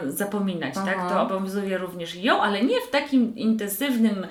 zapominać, 0.08 0.76
tak? 0.76 0.96
Aha. 0.98 1.10
To 1.10 1.22
obowiązuje 1.22 1.78
również 1.78 2.16
ją, 2.16 2.42
ale 2.42 2.64
nie 2.64 2.82
w 2.82 2.90
takim 2.92 3.36
intensywnym 3.36 4.28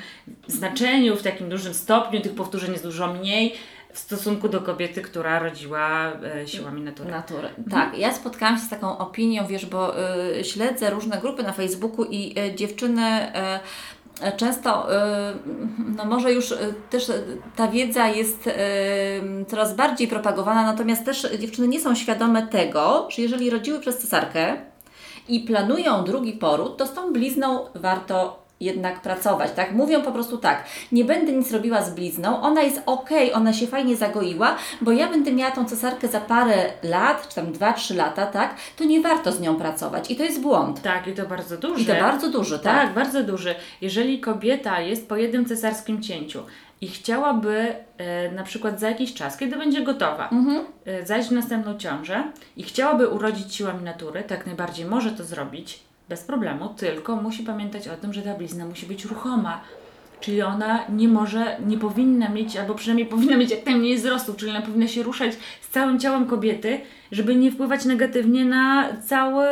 znaczeniu, 0.47 1.17
w 1.17 1.23
takim 1.23 1.49
dużym 1.49 1.75
stopniu, 1.75 2.21
tych 2.21 2.35
powtórzeń 2.35 2.73
jest 2.73 2.85
dużo 2.85 3.15
mniej 3.15 3.55
w 3.93 3.99
stosunku 3.99 4.49
do 4.49 4.61
kobiety, 4.61 5.03
która 5.03 5.39
rodziła 5.39 6.13
e, 6.13 6.49
siłami 6.49 6.81
natury. 6.81 7.11
Natury. 7.11 7.49
Tak, 7.71 7.99
ja 7.99 8.15
spotkałam 8.15 8.57
się 8.59 8.65
z 8.65 8.69
taką 8.69 8.99
opinią, 8.99 9.47
wiesz, 9.47 9.67
bo 9.67 9.95
y, 10.39 10.45
śledzę 10.45 10.91
różne 10.91 11.19
grupy 11.19 11.43
na 11.43 11.53
Facebooku 11.53 12.05
i 12.05 12.39
y, 12.39 12.55
dziewczyny 12.55 13.33
y, 14.27 14.37
często, 14.37 14.87
no 15.97 16.05
może 16.05 16.33
już 16.33 16.55
też 16.91 17.13
ta 17.57 17.69
wiedza 17.69 18.09
jest 18.09 18.51
coraz 19.49 19.77
bardziej 19.77 20.09
propagowana, 20.09 20.63
natomiast 20.63 21.05
też 21.05 21.27
dziewczyny 21.41 21.69
nie 21.69 21.81
są 21.81 21.95
świadome 21.95 22.47
tego, 22.47 23.09
że 23.11 23.23
jeżeli 23.23 23.51
rodziły 23.51 23.81
przez 23.81 23.99
cesarkę 23.99 24.57
i 25.29 25.41
planują 25.41 26.05
drugi 26.05 26.33
poród, 26.33 26.77
to 26.77 26.87
z 26.87 26.93
tą 26.93 27.13
blizną 27.13 27.67
warto 27.75 28.49
jednak 28.61 29.03
pracować, 29.03 29.51
tak? 29.53 29.73
Mówią 29.73 30.03
po 30.03 30.13
prostu 30.13 30.39
tak, 30.39 30.65
nie 30.93 31.05
będę 31.05 31.33
nic 31.33 31.53
robiła 31.53 31.83
z 31.83 31.95
blizną, 31.95 32.43
ona 32.43 32.63
jest 32.63 32.83
ok, 32.87 33.11
ona 33.35 33.53
się 33.53 33.67
fajnie 33.67 33.97
zagoiła, 33.97 34.57
bo 34.81 34.93
ja 34.93 35.09
będę 35.09 35.33
miała 35.33 35.51
tą 35.51 35.65
cesarkę 35.65 36.09
za 36.09 36.21
parę 36.21 36.73
lat, 36.83 37.29
czy 37.29 37.35
tam 37.35 37.53
2-3 37.53 37.97
lata, 37.97 38.27
tak? 38.27 38.55
To 38.77 38.85
nie 38.85 39.01
warto 39.01 39.33
z 39.33 39.41
nią 39.41 39.57
pracować 39.57 40.11
i 40.11 40.17
to 40.17 40.23
jest 40.25 40.41
błąd. 40.41 40.83
Tak, 40.83 41.07
i 41.07 41.13
to 41.13 41.27
bardzo 41.27 41.57
duży. 41.57 41.83
I 41.83 41.87
to 41.87 41.95
bardzo 41.95 42.31
duży, 42.31 42.59
tak? 42.59 42.87
Tak, 42.87 42.95
bardzo 42.95 43.23
duży. 43.23 43.55
Jeżeli 43.81 44.21
kobieta 44.21 44.81
jest 44.81 45.09
po 45.09 45.17
jednym 45.17 45.45
cesarskim 45.45 46.03
cięciu 46.03 46.43
i 46.81 46.89
chciałaby 46.89 47.75
e, 47.99 48.33
na 48.33 48.43
przykład 48.43 48.81
za 48.81 48.89
jakiś 48.89 49.15
czas, 49.15 49.37
kiedy 49.37 49.57
będzie 49.57 49.83
gotowa, 49.83 50.29
Mhm. 50.33 50.65
e, 50.87 51.07
zajść 51.07 51.29
w 51.29 51.33
następną 51.33 51.79
ciążę 51.79 52.25
i 52.57 52.63
chciałaby 52.63 53.09
urodzić 53.09 53.55
siłami 53.55 53.85
natury, 53.85 54.23
tak 54.23 54.47
najbardziej 54.47 54.87
może 54.87 55.11
to 55.13 55.25
zrobić 55.25 55.81
bez 56.09 56.23
problemu, 56.23 56.69
tylko 56.69 57.17
musi 57.17 57.43
pamiętać 57.43 57.89
o 57.89 57.97
tym, 57.97 58.13
że 58.13 58.23
ta 58.23 58.35
blizna 58.35 58.67
musi 58.67 58.87
być 58.87 59.05
ruchoma. 59.05 59.61
Czyli 60.21 60.43
ona 60.43 60.81
nie 60.89 61.09
może, 61.09 61.57
nie 61.67 61.79
powinna 61.79 62.29
mieć, 62.29 62.57
albo 62.57 62.75
przynajmniej 62.75 63.07
powinna 63.07 63.37
mieć 63.37 63.51
jak 63.51 63.67
najmniej 63.67 63.97
wzrostu, 63.97 64.35
czyli 64.35 64.51
ona 64.51 64.63
powinna 64.63 64.89
się 64.89 65.03
ruszać 65.03 65.33
z 65.61 65.69
całym 65.69 65.99
ciałem 66.01 66.27
kobiety, 66.27 66.81
żeby 67.13 67.35
nie 67.37 67.53
wpływać 67.53 67.85
negatywnie 67.85 68.45
na 68.45 68.89
cały 69.07 69.47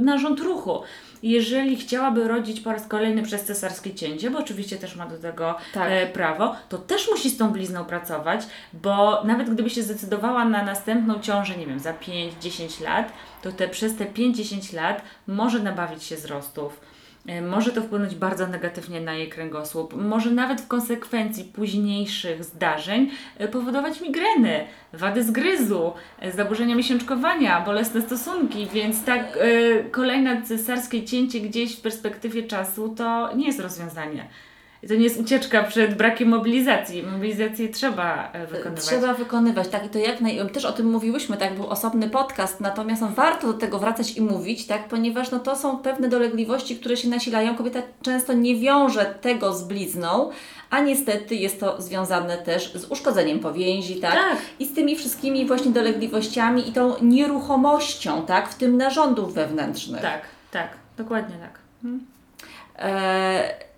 narząd 0.00 0.40
ruchu. 0.40 0.80
Jeżeli 1.22 1.76
chciałaby 1.76 2.28
rodzić 2.28 2.60
po 2.60 2.72
raz 2.72 2.86
kolejny 2.86 3.22
przez 3.22 3.44
cesarskie 3.44 3.94
cięcie, 3.94 4.30
bo 4.30 4.38
oczywiście 4.38 4.76
też 4.76 4.96
ma 4.96 5.06
do 5.06 5.18
tego 5.18 5.54
Tak. 5.74 5.88
e, 5.92 6.06
prawo, 6.06 6.56
to 6.68 6.78
też 6.78 7.10
musi 7.10 7.30
z 7.30 7.36
tą 7.36 7.50
blizną 7.52 7.84
pracować, 7.84 8.40
bo 8.72 9.24
nawet 9.24 9.50
gdyby 9.50 9.70
się 9.70 9.82
zdecydowała 9.82 10.44
na 10.44 10.62
następną 10.64 11.20
ciążę, 11.20 11.56
nie 11.56 11.66
wiem, 11.66 11.78
za 11.80 11.92
5-10 11.92 12.84
lat, 12.84 13.12
to 13.42 13.52
te, 13.52 13.68
przez 13.68 13.96
te 13.96 14.04
5-10 14.04 14.74
lat 14.74 15.02
może 15.26 15.58
nabawić 15.58 16.04
się 16.04 16.16
wzrostów. 16.16 16.80
E, 17.26 17.42
Może 17.42 17.72
to 17.72 17.82
wpłynąć 17.82 18.14
bardzo 18.14 18.46
negatywnie 18.46 19.00
na 19.00 19.14
jej 19.14 19.28
kręgosłup. 19.28 19.94
Może 19.96 20.30
nawet 20.30 20.60
w 20.60 20.68
konsekwencji 20.68 21.44
późniejszych 21.44 22.44
zdarzeń 22.44 23.10
e, 23.38 23.48
powodować 23.48 24.00
migreny, 24.00 24.64
wady 24.92 25.24
zgryzu, 25.24 25.92
e, 26.18 26.32
zaburzenia 26.32 26.74
miesiączkowania, 26.74 27.60
bolesne 27.60 28.02
stosunki, 28.02 28.66
więc 28.72 29.04
tak 29.04 29.38
kolejne 29.90 30.42
cesarskie 30.42 31.04
cięcie 31.04 31.40
gdzieś 31.40 31.76
w 31.76 31.80
perspektywie 31.80 32.42
czasu 32.42 32.88
to 32.88 33.36
nie 33.36 33.46
jest 33.46 33.60
rozwiązanie. 33.60 34.26
I 34.82 34.88
To 34.88 34.94
nie 34.94 35.04
jest 35.04 35.20
ucieczka 35.20 35.62
przed 35.62 35.94
brakiem 35.94 36.28
mobilizacji. 36.28 37.02
Mobilizację 37.02 37.68
trzeba 37.68 38.32
e, 38.32 38.46
wykonywać. 38.46 38.84
Trzeba 38.84 39.14
wykonywać, 39.14 39.68
tak, 39.68 39.86
i 39.86 39.88
to 39.88 39.98
jak 39.98 40.20
naj... 40.20 40.50
też 40.52 40.64
o 40.64 40.72
tym 40.72 40.90
mówiłyśmy, 40.90 41.36
tak, 41.36 41.54
był 41.54 41.66
osobny 41.66 42.10
podcast, 42.10 42.60
natomiast 42.60 43.02
no, 43.02 43.08
warto 43.08 43.46
do 43.46 43.54
tego 43.54 43.78
wracać 43.78 44.16
i 44.16 44.20
mówić, 44.20 44.66
tak, 44.66 44.88
ponieważ 44.88 45.30
no, 45.30 45.38
to 45.38 45.56
są 45.56 45.78
pewne 45.78 46.08
dolegliwości, 46.08 46.76
które 46.76 46.96
się 46.96 47.08
nasilają. 47.08 47.56
Kobieta 47.56 47.82
często 48.02 48.32
nie 48.32 48.56
wiąże 48.56 49.14
tego 49.20 49.54
z 49.54 49.64
blizną, 49.64 50.30
a 50.70 50.80
niestety 50.80 51.34
jest 51.34 51.60
to 51.60 51.82
związane 51.82 52.38
też 52.38 52.72
z 52.74 52.84
uszkodzeniem 52.84 53.38
powięzi, 53.38 53.96
tak, 53.96 54.14
Tak. 54.14 54.38
i 54.58 54.66
z 54.66 54.74
tymi 54.74 54.96
wszystkimi 54.96 55.46
właśnie 55.46 55.70
dolegliwościami 55.70 56.68
i 56.68 56.72
tą 56.72 56.94
nieruchomością, 57.02 58.26
tak, 58.26 58.48
w 58.48 58.54
tym 58.54 58.76
narządów 58.76 59.34
wewnętrznych. 59.34 60.02
Tak, 60.02 60.22
tak, 60.50 60.68
dokładnie 60.96 61.36
tak. 61.36 61.58
Mhm. 61.84 62.06
E, 62.78 63.69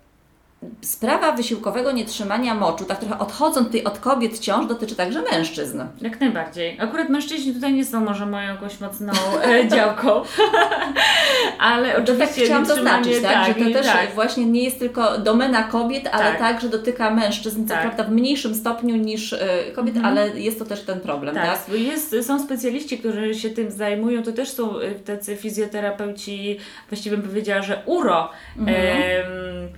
Sprawa 0.81 1.33
wysiłkowego 1.33 1.93
nietrzymania 1.93 2.55
moczu, 2.55 2.85
tak 2.85 2.99
trochę 2.99 3.19
odchodząc 3.19 3.67
tutaj 3.67 3.85
od 3.85 3.99
kobiet 3.99 4.39
ciąż, 4.39 4.67
dotyczy 4.67 4.97
także 4.97 5.23
mężczyzn. 5.33 5.83
Jak 6.01 6.21
najbardziej. 6.21 6.77
Akurat 6.81 7.09
mężczyźni 7.09 7.55
tutaj 7.55 7.73
nie 7.73 7.85
są 7.85 8.01
może 8.05 8.27
moją 8.27 8.49
jakąś 8.49 8.81
mocną 8.81 9.13
e, 9.45 9.69
działką, 9.69 10.23
ale 11.59 11.89
tak 11.93 12.03
oczywiście 12.03 12.45
chciałam 12.45 12.63
nietrzymanie- 12.65 12.75
zaznaczyć, 12.75 13.23
tak, 13.23 13.47
że 13.47 13.55
to 13.55 13.61
i 13.69 13.73
też 13.73 13.87
tak. 13.87 14.15
właśnie 14.15 14.45
nie 14.47 14.63
jest 14.65 14.79
tylko 14.79 15.19
domena 15.19 15.63
kobiet, 15.63 16.09
ale 16.13 16.25
Tak. 16.25 16.39
także 16.39 16.69
dotyka 16.69 17.11
mężczyzn, 17.11 17.63
co 17.69 17.75
Tak. 17.75 17.83
prawda 17.83 18.05
w 18.05 18.11
mniejszym 18.13 18.55
stopniu 18.55 18.97
niż 18.97 19.33
e, 19.33 19.39
kobiet, 19.75 19.95
ale 20.05 20.41
jest 20.41 20.59
to 20.59 20.65
też 20.65 20.81
ten 20.83 21.01
problem, 21.01 21.35
tak? 21.35 21.45
Tak, 21.67 21.75
jest, 21.79 22.15
są 22.23 22.39
specjaliści, 22.45 22.99
którzy 22.99 23.35
się 23.35 23.51
tym 23.51 23.71
zajmują, 23.71 24.23
to 24.23 24.33
też 24.33 24.49
są 24.51 24.79
y, 24.81 24.91
tacy 24.95 25.37
fizjoterapeuci, 25.37 26.59
właściwie 26.91 27.17
bym 27.17 27.29
powiedziała, 27.29 27.63
że 27.63 27.83
uro 27.87 28.31
Mhm. 28.59 28.77
em, 28.79 29.69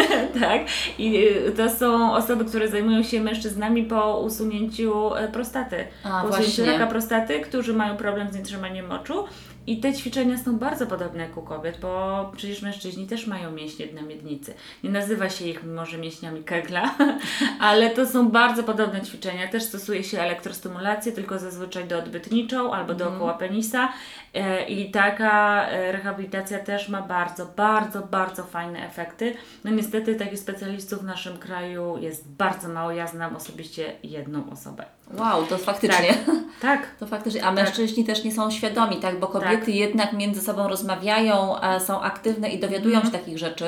tak? 0.40 0.62
I 0.98 1.26
y, 1.48 1.52
to 1.56 1.70
są 1.70 2.14
osoby, 2.14 2.44
które 2.44 2.68
zajmują 2.68 3.02
się 3.02 3.20
mężczyznami 3.20 3.82
po 3.82 4.20
usunięciu 4.20 5.14
e, 5.14 5.28
prostaty, 5.28 5.86
A, 6.04 6.22
po 6.22 6.28
usunięciu 6.28 6.56
właśnie. 6.56 6.72
raka 6.72 6.86
prostaty, 6.86 7.40
którzy 7.40 7.74
mają 7.74 7.96
problem 7.96 8.32
z 8.32 8.36
nietrzymaniem 8.36 8.86
moczu. 8.86 9.24
I 9.66 9.80
te 9.80 9.92
ćwiczenia 9.92 10.38
są 10.38 10.58
bardzo 10.58 10.86
podobne 10.86 11.22
jak 11.22 11.36
u 11.36 11.42
kobiet, 11.42 11.78
bo 11.80 12.32
przecież 12.36 12.62
mężczyźni 12.62 13.06
też 13.06 13.26
mają 13.26 13.52
mięśnie 13.52 13.86
dna 13.86 14.02
miednicy. 14.02 14.54
Nie 14.84 14.90
nazywa 14.90 15.30
się 15.30 15.44
ich 15.44 15.64
może 15.64 15.98
mięśniami 15.98 16.44
Kegla, 16.44 16.94
ale 17.60 17.90
to 17.90 18.06
są 18.06 18.28
bardzo 18.28 18.62
podobne 18.62 19.02
ćwiczenia. 19.02 19.48
Też 19.48 19.62
stosuje 19.62 20.04
się 20.04 20.20
elektrostymulację, 20.20 21.12
tylko 21.12 21.38
zazwyczaj 21.38 21.84
doodbytniczą 21.84 22.72
albo 22.72 22.94
dookoła 22.94 23.34
penisa. 23.34 23.88
E, 24.34 24.64
I 24.66 24.90
taka 24.90 25.66
e, 25.68 25.92
rehabilitacja 25.92 26.58
też 26.58 26.88
ma 26.88 27.02
bardzo, 27.02 27.46
bardzo, 27.46 28.00
bardzo 28.00 28.44
fajne 28.44 28.86
efekty. 28.86 29.34
No 29.64 29.70
niestety 29.70 30.14
takich 30.14 30.38
specjalistów 30.38 31.00
w 31.00 31.04
naszym 31.04 31.38
kraju 31.38 31.98
jest 31.98 32.28
bardzo 32.28 32.68
mało. 32.68 32.90
Ja 32.90 33.06
znam 33.06 33.36
osobiście 33.36 33.92
jedną 34.02 34.50
osobę. 34.50 34.84
Wow, 35.18 35.46
to 35.46 35.58
faktycznie. 35.58 36.14
Tak. 36.14 36.34
tak. 36.60 36.86
To 37.00 37.06
faktycznie, 37.06 37.44
a 37.44 37.52
mężczyźni 37.52 38.04
też 38.04 38.24
nie 38.24 38.32
są 38.32 38.50
świadomi, 38.50 38.96
tak? 38.96 39.20
Bo 39.20 39.26
kobiety 39.26 39.66
Tak. 39.66 39.68
jednak 39.68 40.12
między 40.12 40.40
sobą 40.40 40.68
rozmawiają, 40.68 41.60
e, 41.60 41.80
są 41.80 42.00
aktywne 42.00 42.48
i 42.48 42.60
dowiadują 42.60 43.00
się 43.02 43.10
takich 43.10 43.38
rzeczy. 43.38 43.66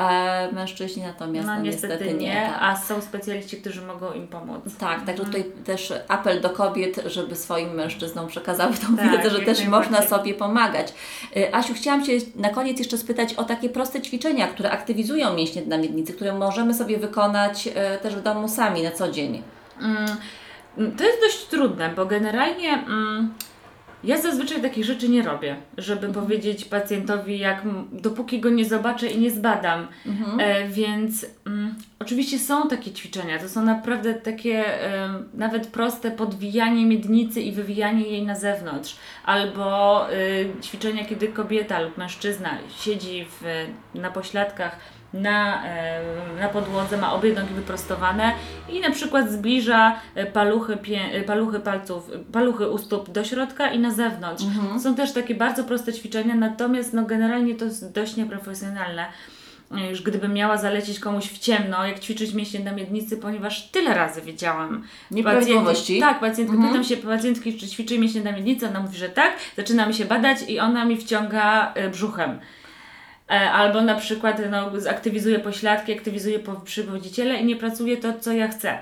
E, 0.00 0.52
mężczyźni 0.52 1.02
natomiast 1.02 1.48
Mhm. 1.48 1.58
No 1.58 1.64
no, 1.64 1.70
niestety 1.70 2.14
nie, 2.14 2.50
tak. 2.52 2.62
a 2.62 2.76
są 2.76 3.00
specjaliści, 3.00 3.56
którzy 3.56 3.82
mogą 3.82 4.12
im 4.12 4.28
pomóc. 4.28 4.62
Tak, 4.78 5.06
także 5.06 5.24
tutaj 5.24 5.44
też 5.64 5.92
apel 6.08 6.40
do 6.40 6.50
kobiet, 6.50 7.00
żeby 7.06 7.36
swoim 7.36 7.70
mężczyznom 7.70 8.26
przekazały 8.28 8.74
tą 8.74 8.96
Tak, 8.96 9.10
wiedzę, 9.12 9.30
że 9.30 9.40
też 9.40 9.66
można 9.66 10.02
sobie 10.02 10.34
pomagać. 10.34 10.94
Y, 11.36 11.54
Asiu, 11.54 11.74
chciałam 11.74 12.04
Cię 12.04 12.12
na 12.36 12.48
koniec 12.50 12.78
jeszcze 12.78 12.98
spytać 12.98 13.34
o 13.34 13.44
takie 13.44 13.68
proste 13.68 14.00
ćwiczenia, 14.02 14.48
które 14.48 14.70
aktywizują 14.70 15.34
mięśnie 15.34 15.62
na 15.66 15.78
miednicy, 15.78 16.12
które 16.12 16.32
możemy 16.32 16.74
sobie 16.74 16.98
wykonać 16.98 17.66
y, 17.66 17.72
też 18.02 18.16
w 18.16 18.22
domu 18.22 18.48
sami 18.48 18.82
na 18.82 18.90
co 18.90 19.10
dzień. 19.12 19.42
Mm, 19.80 20.06
To 20.96 21.04
jest 21.04 21.20
dość 21.20 21.44
trudne, 21.44 21.90
bo 21.96 22.06
generalnie 22.06 22.72
mm, 22.72 23.34
ja 24.04 24.20
zazwyczaj 24.20 24.62
takich 24.62 24.84
rzeczy 24.84 25.08
nie 25.08 25.22
robię, 25.22 25.56
żeby 25.78 26.08
powiedzieć 26.08 26.64
pacjentowi, 26.64 27.38
jak 27.38 27.62
dopóki 27.92 28.40
go 28.40 28.50
nie 28.50 28.64
zobaczę 28.64 29.06
i 29.06 29.20
nie 29.20 29.30
zbadam. 29.30 29.88
E, 30.38 30.68
więc 30.68 31.26
mm, 31.46 31.74
oczywiście 31.98 32.38
są 32.38 32.68
takie 32.68 32.90
ćwiczenia, 32.90 33.38
to 33.38 33.48
są 33.48 33.64
naprawdę 33.64 34.14
takie 34.14 34.80
em, 34.82 35.28
nawet 35.34 35.66
proste 35.66 36.10
podwijanie 36.10 36.86
miednicy 36.86 37.40
i 37.40 37.52
wywijanie 37.52 38.08
jej 38.08 38.26
na 38.26 38.34
zewnątrz, 38.34 38.96
albo 39.24 40.06
y, 40.12 40.48
ćwiczenia, 40.62 41.04
kiedy 41.04 41.28
kobieta 41.28 41.80
lub 41.80 41.98
mężczyzna 41.98 42.50
siedzi 42.78 43.26
w, 43.40 43.66
na 43.94 44.10
pośladkach 44.10 44.78
na, 45.14 45.66
e, 45.66 46.00
na 46.40 46.48
podłodze, 46.48 46.96
ma 46.96 47.12
obie 47.12 47.34
nogi 47.34 47.54
wyprostowane 47.54 48.32
i 48.68 48.80
na 48.80 48.90
przykład 48.90 49.30
zbliża 49.30 49.96
e, 50.14 50.26
paluchy, 50.26 50.76
pie, 50.76 51.00
e, 51.12 51.22
paluchy 51.22 51.60
palców, 51.60 52.10
paluchy 52.32 52.70
u 52.70 52.78
stóp 52.78 53.10
do 53.10 53.24
środka 53.24 53.70
i 53.70 53.78
na 53.78 53.90
zewnątrz. 53.90 54.44
Są 54.82 54.94
też 54.94 55.12
takie 55.12 55.34
bardzo 55.34 55.64
proste 55.64 55.92
ćwiczenia, 55.92 56.34
natomiast 56.34 56.92
no, 56.92 57.04
generalnie 57.04 57.54
to 57.54 57.64
jest 57.64 57.92
dość 57.92 58.16
nieprofesjonalne. 58.16 59.06
Już 59.90 60.02
gdybym 60.02 60.34
miała 60.34 60.56
zalecić 60.56 61.00
komuś 61.00 61.24
w 61.24 61.38
ciemno, 61.38 61.86
jak 61.86 62.00
ćwiczyć 62.00 62.34
mięśnie 62.34 62.60
na 62.60 62.72
miednicy, 62.72 63.16
ponieważ 63.16 63.70
tyle 63.70 63.94
razy 63.94 64.22
wiedziałam. 64.22 64.84
Nieprawidłowości? 65.10 66.00
Tak, 66.00 66.20
pacjentki, 66.20 66.56
pytam 66.56 66.84
się 66.84 66.96
pacjentki, 66.96 67.58
czy 67.58 67.68
ćwiczy 67.68 67.98
mięśnie 67.98 68.20
na 68.20 68.32
miednicy, 68.32 68.68
ona 68.68 68.80
mówi, 68.80 68.96
że 68.96 69.08
tak, 69.08 69.32
zaczynamy 69.56 69.94
się 69.94 70.04
badać 70.04 70.38
i 70.48 70.58
ona 70.58 70.84
mi 70.84 70.96
wciąga 70.96 71.74
brzuchem. 71.92 72.40
E, 73.30 73.50
Albo 73.50 73.82
na 73.82 73.94
przykład 73.94 74.42
no, 74.50 74.70
aktywizuje 74.90 75.38
pośladki, 75.38 75.92
aktywizuje 75.92 76.38
po- 76.38 76.60
przywodziciele 76.60 77.36
i 77.36 77.44
nie 77.44 77.56
pracuje 77.56 77.96
to, 77.96 78.12
co 78.20 78.32
ja 78.32 78.48
chcę. 78.48 78.78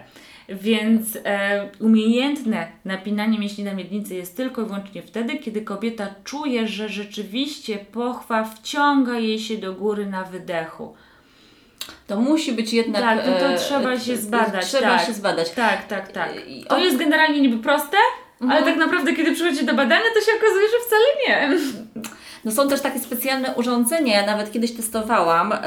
Więc 0.49 1.19
e, 1.25 1.69
umiejętne 1.81 2.69
napinanie 2.85 3.39
mięśni 3.39 3.65
na 3.65 3.75
miednicy 3.75 4.15
jest 4.15 4.37
tylko 4.37 4.63
i 4.63 4.65
wyłącznie 4.65 5.03
wtedy, 5.03 5.39
kiedy 5.39 5.63
kobieta 5.63 6.07
czuje, 6.25 6.69
że 6.69 6.89
rzeczywiście 6.89 7.79
pochwa 7.79 8.45
wciąga 8.45 9.19
jej 9.19 9.39
się 9.39 9.59
do 9.59 9.73
góry 9.73 10.07
na 10.07 10.25
wydechu. 10.25 10.95
To 12.07 12.21
musi 12.21 12.53
być 12.53 12.73
jednak... 12.73 13.03
Tak, 13.03 13.25
to, 13.25 13.33
to 13.33 13.49
e, 13.49 13.59
trzeba 13.59 13.93
e, 13.93 14.01
się 14.01 14.17
zbadać. 14.17 14.67
Trzeba 14.67 14.97
tak. 14.97 15.07
się 15.07 15.13
zbadać. 15.13 15.51
Tak, 15.51 15.87
tak, 15.87 16.13
tak. 16.13 16.33
To 16.69 16.79
jest 16.79 16.97
generalnie 16.97 17.41
niby 17.41 17.63
proste, 17.63 17.97
ale 18.41 18.63
tak 18.63 18.77
naprawdę, 18.77 19.13
kiedy 19.13 19.33
przychodzi 19.33 19.65
do 19.67 19.75
badania, 19.75 20.05
to 20.15 20.21
się 20.21 20.33
okazuje, 20.39 20.67
że 20.69 20.87
wcale 20.87 21.05
nie. 21.27 21.59
No 22.45 22.53
są 22.53 22.69
też 22.69 22.81
takie 22.81 22.99
specjalne 22.99 23.55
urządzenia, 23.55 24.21
ja 24.21 24.27
nawet 24.27 24.53
kiedyś 24.53 24.73
testowałam, 24.73 25.53
e, 25.53 25.59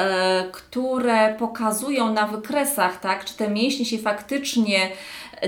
które 0.52 1.36
pokazują 1.40 2.14
na 2.14 2.28
wykresach, 2.28 3.00
tak, 3.00 3.26
czy 3.26 3.38
te 3.38 3.50
mięśnie 3.50 3.86
się 3.86 3.98
faktycznie 3.98 4.90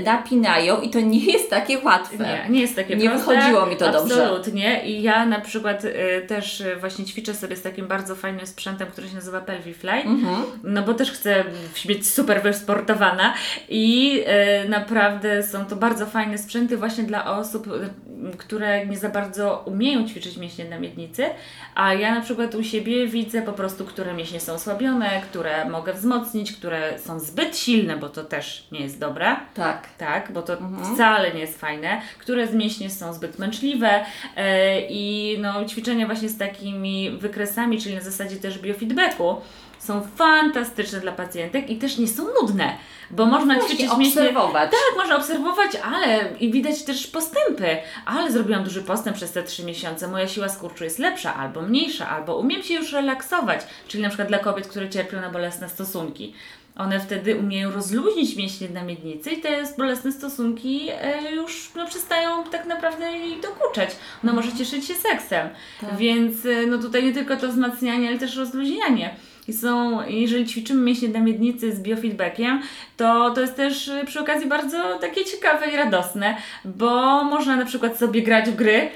napinają 0.06 0.82
i 0.82 0.90
to 0.90 1.00
nie 1.00 1.26
jest 1.26 1.50
takie 1.50 1.80
łatwe. 1.80 2.18
Nie, 2.18 2.46
nie 2.50 2.62
jest 2.62 2.76
takie 2.76 2.96
Nie 2.96 3.10
proste. 3.10 3.36
wychodziło 3.36 3.66
mi 3.66 3.76
to 3.78 3.92
dobrze. 3.92 4.16
Absolutnie. 4.24 4.86
I 4.86 5.02
ja 5.02 5.26
na 5.26 5.42
przykład 5.42 5.86
y, 5.86 6.26
też 6.28 6.62
y, 6.62 6.76
właśnie 6.76 7.06
ćwiczę 7.06 7.34
sobie 7.34 7.56
z 7.56 7.62
takim 7.62 7.88
bardzo 7.88 8.16
fajnym 8.16 8.48
sprzętem, 8.48 8.88
który 8.88 9.10
się 9.10 9.16
nazywa 9.16 9.42
Pelvifly. 9.42 9.92
Mhm. 9.92 10.44
No 10.64 10.82
bo 10.84 10.94
też 10.94 11.12
chcę 11.12 11.44
być 11.86 12.10
super 12.10 12.42
wysportowana 12.42 13.34
i 13.70 14.20
y, 14.66 14.70
naprawdę 14.70 15.44
są 15.44 15.66
to 15.66 15.76
bardzo 15.76 16.06
fajne 16.06 16.38
sprzęty 16.38 16.78
właśnie 16.78 17.04
dla 17.04 17.38
osób, 17.38 17.68
y, 17.68 18.38
które 18.38 18.86
nie 18.86 18.98
za 18.98 19.10
bardzo 19.10 19.64
umieją 19.66 20.08
ćwiczyć 20.08 20.38
mięśnie 20.38 20.66
na 20.66 20.80
miednicy, 20.80 21.26
a 21.76 21.94
ja 21.94 22.16
na 22.16 22.22
przykład 22.22 22.56
u 22.56 22.64
siebie 22.64 23.08
widzę 23.08 23.42
po 23.42 23.54
prostu, 23.54 23.86
które 23.86 24.14
mięśnie 24.14 24.40
są 24.40 24.54
osłabione, 24.54 25.22
które 25.22 25.70
mogę 25.70 25.94
wzmocnić, 25.94 26.52
które 26.54 27.00
są 27.00 27.20
zbyt 27.20 27.58
silne, 27.58 27.98
bo 27.98 28.10
to 28.10 28.24
też 28.24 28.68
nie 28.72 28.80
jest 28.80 29.00
dobre. 29.00 29.36
Tak. 29.54 29.83
Tak, 29.98 30.32
bo 30.32 30.42
to 30.42 30.58
wcale 30.94 31.34
nie 31.34 31.40
jest 31.40 31.60
fajne, 31.60 32.02
które 32.20 32.48
z 32.48 32.54
mięśnie 32.54 32.90
są 32.90 33.14
zbyt 33.14 33.40
męczliwe 33.40 34.06
e, 34.36 34.82
i 34.82 35.38
no, 35.42 35.66
ćwiczenia 35.66 36.06
właśnie 36.06 36.30
z 36.30 36.38
takimi 36.38 37.12
wykresami, 37.12 37.82
czyli 37.82 37.96
na 37.96 38.02
zasadzie 38.02 38.36
też 38.36 38.60
biofeedbacku, 38.60 39.36
są 39.84 40.02
fantastyczne 40.16 41.00
dla 41.00 41.12
pacjentek 41.12 41.70
i 41.70 41.78
też 41.78 41.98
nie 41.98 42.08
są 42.08 42.24
nudne, 42.42 42.78
bo 43.12 43.26
można 43.26 43.56
Właśnie 43.56 43.76
ćwiczyć 43.76 43.98
mięśnie... 43.98 44.22
obserwować. 44.22 44.72
Tak, 44.72 44.98
można 44.98 45.16
obserwować, 45.16 45.72
ale 45.76 46.30
i 46.40 46.52
widać 46.52 46.84
też 46.84 47.08
postępy. 47.08 47.78
Ale 48.06 48.32
zrobiłam 48.32 48.64
duży 48.64 48.82
postęp 48.82 49.18
przez 49.18 49.32
te 49.32 49.44
trzy 49.44 49.66
miesiące. 49.66 50.08
Moja 50.08 50.28
siła 50.28 50.50
skurczu 50.50 50.84
jest 50.84 51.00
lepsza 51.00 51.36
albo 51.36 51.62
mniejsza, 51.62 52.10
albo 52.10 52.38
umiem 52.38 52.64
się 52.64 52.74
już 52.74 52.92
relaksować. 52.92 53.62
Czyli 53.88 54.04
na 54.04 54.10
przykład 54.10 54.28
dla 54.28 54.40
kobiet, 54.40 54.68
które 54.68 54.90
cierpią 54.90 55.22
na 55.22 55.30
bolesne 55.30 55.70
stosunki. 55.70 56.34
One 56.76 57.00
wtedy 57.00 57.36
umieją 57.36 57.72
rozluźnić 57.72 58.36
mięśnie 58.36 58.70
na 58.70 58.84
miednicy 58.84 59.32
i 59.32 59.42
te 59.42 59.64
bolesne 59.78 60.12
stosunki 60.12 60.90
e, 60.92 61.32
już 61.32 61.72
no, 61.76 61.88
przestają 61.88 62.44
tak 62.44 62.66
naprawdę 62.66 63.12
jej 63.12 63.42
dokuczać. 63.42 63.90
Ona 64.24 64.34
może 64.34 64.54
cieszyć 64.54 64.88
się 64.88 64.94
seksem. 64.94 65.50
Więc 65.98 66.46
e, 66.46 66.66
no 66.68 66.78
tutaj 66.78 67.04
nie 67.04 67.14
tylko 67.14 67.38
to 67.38 67.48
wzmacnianie, 67.48 68.08
ale 68.08 68.20
też 68.20 68.36
rozluźnianie. 68.36 69.16
I 69.48 69.54
są, 69.54 70.02
jeżeli 70.08 70.46
ćwiczymy 70.46 70.82
mięśnie 70.82 71.10
na 71.10 71.20
miednicy 71.20 71.76
z 71.76 71.80
biofeedbackiem, 71.80 72.62
to 72.98 73.32
to 73.32 73.42
jest 73.42 73.56
też 73.56 73.88
y, 73.88 74.04
przy 74.06 74.20
okazji 74.20 74.48
bardzo 74.48 74.98
takie 75.02 75.26
ciekawe 75.26 75.68
i 75.68 75.76
radosne, 75.76 76.38
bo 76.66 77.24
można 77.24 77.56
na 77.56 77.66
przykład 77.66 77.98
sobie 77.98 78.22
grać 78.22 78.50
w 78.50 78.56
gry, 78.56 78.90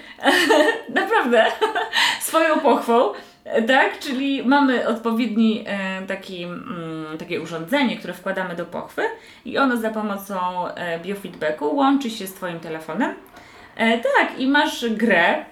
naprawdę, 1.02 1.46
swoją 2.22 2.60
pochwą, 2.60 3.10
tak? 3.68 4.00
Czyli 4.00 4.44
mamy 4.44 4.88
odpowiedni 4.88 5.64
e, 5.68 6.02
taki, 6.08 6.44
mm, 6.44 7.18
takie 7.20 7.42
urządzenie, 7.42 7.98
które 7.98 8.14
wkładamy 8.14 8.56
do 8.56 8.66
pochwy 8.66 9.02
i 9.46 9.58
ono 9.58 9.78
za 9.78 9.90
pomocą 9.90 10.68
e, 10.68 11.00
biofeedbacku 11.00 11.76
łączy 11.76 12.10
się 12.10 12.28
z 12.28 12.34
Twoim 12.34 12.60
telefonem. 12.60 13.14
E, 13.76 13.98
tak, 13.98 14.40
i 14.40 14.48
masz 14.48 14.90
grę, 14.90 15.46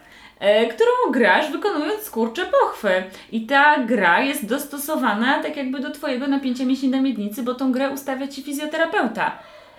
którą 0.70 1.12
grasz 1.12 1.52
wykonując 1.52 2.04
skurcze 2.04 2.46
pochwy. 2.62 3.04
I 3.32 3.46
ta 3.46 3.80
gra 3.80 4.22
jest 4.22 4.46
dostosowana 4.46 5.44
tak 5.44 5.58
jakby 5.58 5.80
do 5.80 5.92
Twojego 5.92 6.28
napięcia 6.28 6.66
mięśni 6.66 6.90
na 6.90 7.02
miednicy, 7.02 7.44
bo 7.44 7.56
tą 7.56 7.72
grę 7.72 7.90
ustawia 7.90 8.28
Ci 8.28 8.44
fizjoterapeuta. 8.44 9.32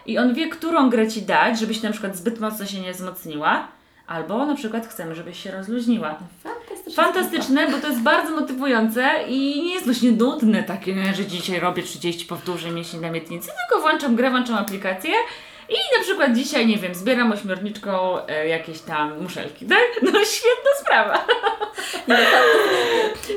I 0.07 0.19
on 0.19 0.35
wie, 0.35 0.49
którą 0.49 0.91
grę 0.91 1.09
Ci 1.09 1.23
dać, 1.23 1.59
żebyś 1.59 1.83
na 1.83 1.91
przykład 1.91 2.17
zbyt 2.17 2.41
mocno 2.41 2.67
się 2.67 2.81
nie 2.81 2.93
wzmocniła, 2.93 3.69
albo 4.07 4.47
na 4.47 4.55
przykład 4.55 4.87
chcemy, 4.87 5.15
żebyś 5.15 5.43
się 5.43 5.51
rozluźniła. 5.51 6.19
Fantastyczne. 6.95 7.05
Fantastyczne, 7.05 7.69
bo 7.71 7.79
to 7.79 7.89
jest 7.89 8.01
bardzo 8.01 8.31
motywujące 8.33 9.11
i 9.29 9.63
nie 9.65 9.73
jest 9.75 9.85
właśnie 9.85 10.13
nudne 10.13 10.63
takie, 10.63 10.95
że 11.15 11.25
dzisiaj 11.27 11.61
robię 11.61 11.83
30 11.83 12.25
powtórzeń 12.27 12.73
mięśni 12.75 13.01
na 13.01 13.11
miednicy, 13.11 13.49
tylko 13.69 13.83
włączam 13.83 14.17
grę, 14.17 14.31
włączam 14.31 14.57
aplikację 14.57 15.11
i 15.69 15.99
na 15.99 16.05
przykład 16.05 16.33
dzisiaj, 16.35 16.67
nie 16.67 16.77
wiem, 16.77 16.95
zbieram 16.95 17.33
ośmiorniczką 17.33 18.19
e, 18.27 18.49
jakieś 18.49 18.81
tam 18.81 19.23
muszelki, 19.23 19.67
tak? 19.67 19.79
No 20.03 20.11
świetna 20.25 20.71
sprawa. 20.81 21.25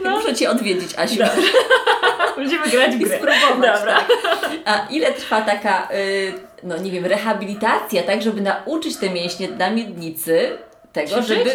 Ja 0.03 0.09
Muszę 0.11 0.35
Cię 0.35 0.49
odwiedzić, 0.49 0.95
Asiu. 0.97 1.23
Będziemy 2.37 2.69
grać 2.69 2.95
w 2.95 3.01
I 3.01 3.03
grę. 3.05 3.17
spróbować, 3.17 3.79
Dobra. 3.79 3.99
tak. 3.99 4.07
A 4.65 4.87
ile 4.89 5.13
trwa 5.13 5.41
taka, 5.41 5.87
y, 5.93 6.33
no 6.63 6.77
nie 6.77 6.91
wiem, 6.91 7.05
rehabilitacja, 7.05 8.03
tak, 8.03 8.21
żeby 8.21 8.41
nauczyć 8.41 8.97
te 8.97 9.09
mięśnie 9.09 9.49
na 9.49 9.69
miednicy 9.69 10.57
tego, 10.93 11.07
Ćwiczyć? 11.09 11.27
żeby, 11.27 11.51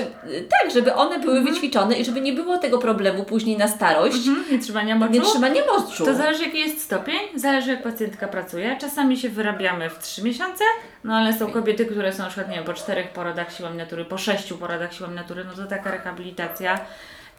tak, 0.50 0.70
żeby 0.74 0.94
one 0.94 1.18
były 1.18 1.40
wyćwiczone 1.40 1.96
i 1.98 2.04
żeby 2.04 2.20
nie 2.20 2.32
było 2.32 2.58
tego 2.58 2.78
problemu 2.78 3.24
później 3.24 3.56
na 3.56 3.68
starość, 3.68 4.26
Mhm, 4.28 4.44
nie 4.50 4.58
trzymania 4.58 4.94
moczu. 4.96 5.12
nie 5.12 5.20
trzymanie 5.20 5.62
moczu. 5.66 6.04
To 6.04 6.14
zależy 6.14 6.42
jaki 6.44 6.58
jest 6.58 6.80
stopień, 6.82 7.18
zależy 7.34 7.70
jak 7.70 7.82
pacjentka 7.82 8.28
pracuje. 8.28 8.76
Czasami 8.80 9.16
się 9.16 9.28
wyrabiamy 9.28 9.90
w 9.90 9.98
3 9.98 10.22
miesiące, 10.22 10.64
no 11.04 11.14
ale 11.14 11.32
są 11.38 11.50
kobiety, 11.52 11.86
które 11.86 12.12
są 12.12 12.22
na 12.22 12.28
przykład, 12.28 12.48
nie 12.48 12.56
wiem, 12.56 12.64
po 12.64 12.74
4 12.74 13.04
porodach 13.14 13.52
siłą 13.56 13.74
natury, 13.74 14.04
po 14.04 14.18
6 14.18 14.52
porodach 14.52 14.94
siłą 14.94 15.10
natury, 15.10 15.44
no 15.44 15.62
to 15.62 15.66
taka 15.70 15.90
rehabilitacja 15.90 16.80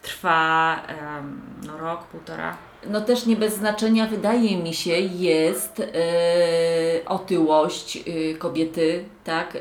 trwa 0.02 0.76
em, 0.88 1.40
no, 1.66 1.78
rok, 1.78 2.04
półtora. 2.04 2.56
No 2.90 3.00
też 3.00 3.26
nie 3.26 3.36
bez 3.36 3.54
znaczenia 3.54 4.06
wydaje 4.06 4.56
mi 4.56 4.74
się 4.74 4.92
jest 5.00 5.80
y, 5.80 5.84
otyłość 7.06 7.96
y, 8.08 8.36
kobiety, 8.38 9.04
tak, 9.24 9.54
y, 9.56 9.60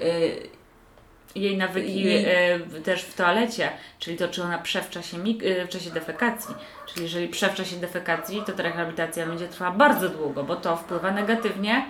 jej 1.36 1.58
nawyki 1.58 2.02
I- 2.02 2.26
w- 2.68 2.82
też 2.84 3.02
w 3.04 3.14
toalecie, 3.16 3.70
czyli 4.00 4.18
to, 4.18 4.28
czy 4.28 4.44
ona 4.44 4.58
prze 4.58 4.82
w 4.82 4.90
czasie, 4.90 5.18
e, 5.46 5.66
w 5.66 5.70
czasie 5.70 5.90
defekacji. 5.92 6.56
Czyli 6.88 7.04
jeżeli 7.04 7.28
prze 7.28 7.50
w 7.50 7.54
czasie 7.56 7.76
defekacji, 7.76 8.44
to 8.46 8.52
ta 8.52 8.64
rehabilitacja 8.64 9.26
będzie 9.26 9.48
trwała 9.48 9.72
bardzo 9.72 10.10
długo, 10.10 10.44
bo 10.44 10.56
to 10.56 10.76
wpływa 10.78 11.12
negatywnie 11.12 11.86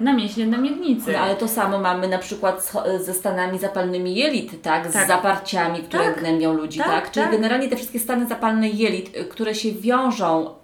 na 0.00 0.12
mięśnie 0.12 0.46
na 0.46 0.58
miednicy. 0.58 1.12
No, 1.12 1.18
ale 1.18 1.36
to 1.36 1.48
samo 1.48 1.78
mamy 1.78 2.08
na 2.08 2.18
przykład 2.18 2.64
z, 2.64 2.72
ze 3.04 3.14
stanami 3.14 3.58
zapalnymi 3.58 4.14
jelit, 4.14 4.62
tak? 4.62 4.88
Z 4.90 4.92
Tak. 4.92 5.08
zaparciami, 5.08 5.82
które 5.82 6.04
Tak. 6.04 6.18
gnębią 6.20 6.52
ludzi, 6.54 6.78
tak? 6.78 6.88
Tak, 6.88 7.10
Czyli 7.10 7.24
tak. 7.26 7.32
generalnie 7.32 7.68
te 7.68 7.76
wszystkie 7.76 7.98
stany 7.98 8.26
zapalne 8.26 8.68
jelit, 8.68 9.16
y, 9.16 9.24
które 9.24 9.54
się 9.54 9.72
wiążą 9.72 10.54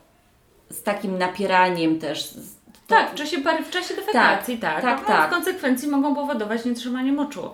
z 0.70 0.82
takim 0.82 1.18
napieraniem 1.18 1.98
też. 1.98 2.24
Z, 2.30 2.56
Tak, 2.86 3.10
w 3.10 3.14
czasie 3.14 3.36
w 3.66 3.70
czasie 3.70 3.94
defekacji, 3.94 4.58
tak. 4.58 4.82
tak, 4.82 5.00
no, 5.00 5.06
tak. 5.06 5.30
W 5.30 5.34
konsekwencji 5.34 5.88
mogą 5.88 6.14
powodować 6.14 6.64
nietrzymanie 6.64 7.12
moczu. 7.12 7.50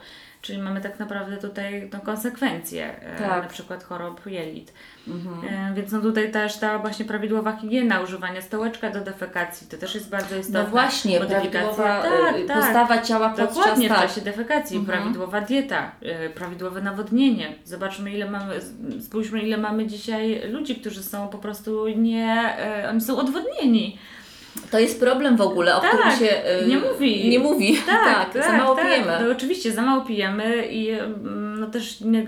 Czyli 0.48 0.62
mamy 0.62 0.80
tak 0.80 0.98
naprawdę 0.98 1.36
tutaj 1.36 1.90
no, 1.92 2.00
konsekwencje, 2.00 3.00
e, 3.02 3.18
Tak. 3.18 3.42
na 3.42 3.48
przykład 3.48 3.84
chorób 3.84 4.26
jelit. 4.26 4.72
E, 5.50 5.74
więc 5.74 5.92
no 5.92 6.00
tutaj 6.00 6.32
też 6.32 6.56
ta 6.56 6.78
właśnie 6.78 7.04
prawidłowa 7.04 7.56
higiena, 7.56 8.00
używanie 8.00 8.42
stołeczka 8.42 8.90
do 8.90 9.00
defekacji, 9.00 9.66
to 9.66 9.76
też 9.76 9.94
jest 9.94 10.10
bardzo 10.10 10.36
istotne. 10.36 10.62
No 10.62 10.70
właśnie, 10.70 11.20
prawidłowa 11.20 12.02
tak, 12.02 12.36
y, 12.36 12.44
tak. 12.44 12.56
postawa 12.56 13.02
ciała 13.02 13.28
podczas 13.28 13.54
Dokładnie, 13.56 13.88
w 13.88 13.92
tak. 13.92 14.00
czasie 14.00 14.20
defekacji, 14.20 14.80
prawidłowa 14.80 15.40
dieta, 15.40 15.92
prawidłowe 16.34 16.82
nawodnienie. 16.82 17.54
Zobaczmy 17.64 18.12
ile 18.12 18.30
mamy, 18.30 18.54
spójrzmy 19.00 19.42
ile 19.42 19.56
mamy 19.56 19.86
dzisiaj 19.86 20.50
ludzi, 20.50 20.76
którzy 20.76 21.02
są 21.02 21.28
po 21.28 21.38
prostu 21.38 21.88
nie, 21.88 22.56
oni 22.90 23.00
są 23.00 23.18
odwodnieni. 23.18 23.98
To 24.70 24.78
jest 24.78 25.00
problem 25.00 25.36
w 25.36 25.40
ogóle, 25.40 25.76
o 25.76 25.80
Tak, 25.80 25.90
którym 25.90 26.18
się 26.18 26.42
y, 26.62 26.68
nie 26.68 26.78
mówi. 26.78 27.28
Nie 27.28 27.38
mówi, 27.38 27.76
Tak, 27.86 28.32
tak, 28.32 28.44
za 28.44 28.52
mało 28.52 28.74
tak. 28.76 28.84
pijemy. 28.84 29.18
No, 29.24 29.30
oczywiście, 29.30 29.72
za 29.72 29.82
mało 29.82 30.04
pijemy 30.04 30.66
i 30.66 30.90
mm, 30.90 31.60
no 31.60 31.66
też 31.66 32.00
no, 32.00 32.18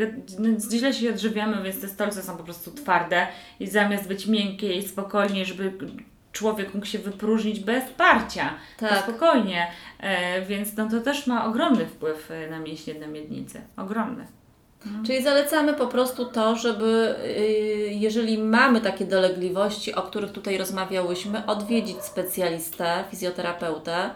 źle 0.71 0.93
się 0.93 1.11
odżywiamy, 1.11 1.63
więc 1.63 1.81
te 1.81 1.89
stolce 1.89 2.23
są 2.23 2.37
po 2.37 2.45
prostu 2.45 2.71
twarde 2.71 3.27
i 3.61 3.67
zamiast 3.67 4.09
być 4.09 4.27
miękkie 4.27 4.75
i 4.75 4.89
spokojnie, 4.89 5.45
żeby 5.45 5.73
człowiek 6.33 6.75
mógł 6.75 6.87
się 6.87 6.99
wypróżnić 6.99 7.61
bez 7.61 7.85
parcia, 7.91 8.55
Tak. 8.79 9.03
spokojnie, 9.03 9.67
e, 10.01 10.43
więc 10.43 10.77
no, 10.77 10.89
to 10.89 11.01
też 11.01 11.27
ma 11.27 11.45
ogromny 11.47 11.87
wpływ 11.87 12.31
e, 12.31 12.51
na 12.51 12.59
mięśnie 12.59 12.95
na 12.95 13.07
miednicy. 13.07 13.61
Ogromny. 13.77 14.27
Czyli 15.07 15.23
zalecamy 15.23 15.75
po 15.75 15.87
prostu 15.87 16.25
to, 16.25 16.57
żeby 16.57 17.15
y, 17.25 17.91
jeżeli 17.93 18.39
mamy 18.39 18.81
takie 18.81 19.05
dolegliwości, 19.05 19.95
o 19.95 20.03
których 20.03 20.33
tutaj 20.33 20.59
rozmawiałyśmy, 20.59 21.47
odwiedzić 21.47 22.03
specjalistę, 22.03 23.05
fizjoterapeutę 23.11 24.11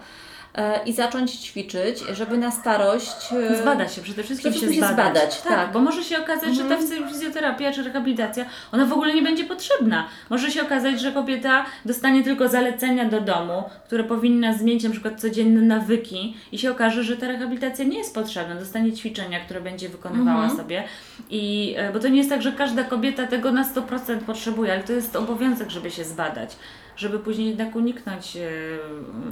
i 0.86 0.92
zacząć 0.92 1.30
ćwiczyć, 1.32 1.98
żeby 2.12 2.38
na 2.38 2.50
starość. 2.50 3.32
e, 3.50 3.56
Zbadać 3.62 3.94
się, 3.94 4.02
przede 4.02 4.22
wszystkim 4.22 4.50
Przede 4.52 4.66
wszystkim 4.66 4.88
się 4.88 4.94
zbadać. 4.94 5.34
zbadać, 5.34 5.42
tak. 5.42 5.72
Bo 5.72 5.80
może 5.80 6.04
się 6.04 6.18
okazać, 6.18 6.56
że 6.56 6.64
ta 6.64 6.76
fizj- 6.76 7.08
fizjoterapia 7.08 7.72
czy 7.72 7.82
rehabilitacja, 7.82 8.44
ona 8.72 8.86
w 8.86 8.92
ogóle 8.92 9.14
nie 9.14 9.22
będzie 9.22 9.44
potrzebna. 9.44 10.08
Może 10.30 10.50
się 10.50 10.62
okazać, 10.62 11.00
że 11.00 11.12
kobieta 11.12 11.64
dostanie 11.84 12.22
tylko 12.24 12.48
zalecenia 12.48 13.04
do 13.04 13.20
domu, 13.20 13.62
które 13.86 14.04
powinna 14.04 14.52
zmienić 14.54 14.84
na 14.84 14.90
przykład 14.90 15.20
codzienne 15.20 15.60
nawyki 15.60 16.36
i 16.52 16.58
się 16.58 16.70
okaże, 16.70 17.04
że 17.04 17.16
ta 17.16 17.28
rehabilitacja 17.28 17.84
nie 17.84 17.98
jest 17.98 18.14
potrzebna. 18.14 18.54
Dostanie 18.54 18.92
ćwiczenia, 18.92 19.40
które 19.40 19.60
będzie 19.60 19.88
wykonywała 19.88 20.50
sobie. 20.50 20.84
I, 21.30 21.74
e, 21.78 21.92
bo 21.92 21.98
to 22.00 22.08
nie 22.08 22.18
jest 22.18 22.30
tak, 22.30 22.42
że 22.42 22.52
każda 22.52 22.84
kobieta 22.84 23.26
tego 23.26 23.52
na 23.52 23.64
100% 23.64 24.18
potrzebuje, 24.26 24.72
ale 24.72 24.82
to 24.82 24.92
jest 24.92 25.16
obowiązek, 25.16 25.70
żeby 25.70 25.90
się 25.90 26.04
zbadać. 26.04 26.56
Żeby 26.96 27.18
później 27.18 27.48
jednak 27.48 27.76
uniknąć 27.76 28.36
e, 28.36 28.40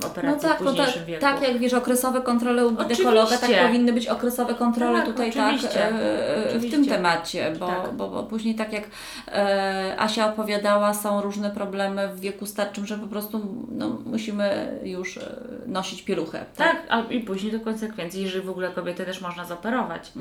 No 0.01 0.07
operacji 0.07 0.49
tak, 0.49 0.59
w 0.59 0.61
no 0.65 0.67
tak, 0.73 0.77
późniejszym 0.77 1.05
wieku. 1.05 1.21
tak 1.21 1.43
jak 1.43 1.59
wiesz, 1.59 1.75
okresowe 1.75 2.21
kontrole 2.21 2.67
u 2.67 2.71
ginekologa, 2.77 3.39
tak 3.39 3.51
powinny 3.67 3.93
być 3.93 4.07
okresowe 4.07 4.55
kontrole 4.55 4.99
Tak, 4.99 5.07
tutaj 5.07 5.29
oczywiście. 5.31 5.69
tak 5.69 5.93
e, 6.55 6.59
w 6.59 6.71
tym 6.71 6.87
temacie, 6.87 7.53
bo, 7.59 7.67
Tak. 7.67 7.93
bo, 7.93 8.09
bo 8.09 8.23
później 8.23 8.55
tak 8.55 8.73
jak 8.73 8.85
e, 9.29 9.95
Asia 9.99 10.33
opowiadała, 10.33 10.95
są 10.95 11.21
różne 11.23 11.51
problemy 11.51 12.09
w 12.09 12.21
wieku 12.21 12.47
starczym, 12.47 12.87
że 12.87 12.99
po 12.99 13.07
prostu 13.07 13.41
no, 13.71 13.99
musimy 14.05 14.79
już 14.85 15.17
e, 15.19 15.21
nosić 15.67 16.03
pieluchę. 16.03 16.45
Tak, 16.57 16.77
a 16.89 17.01
i 17.01 17.21
później 17.21 17.53
do 17.53 17.61
konsekwencji, 17.61 18.23
jeżeli 18.23 18.47
w 18.47 18.51
ogóle 18.51 18.71
kobietę 18.71 19.05
też 19.05 19.21
można 19.21 19.45
zoperować, 19.45 20.13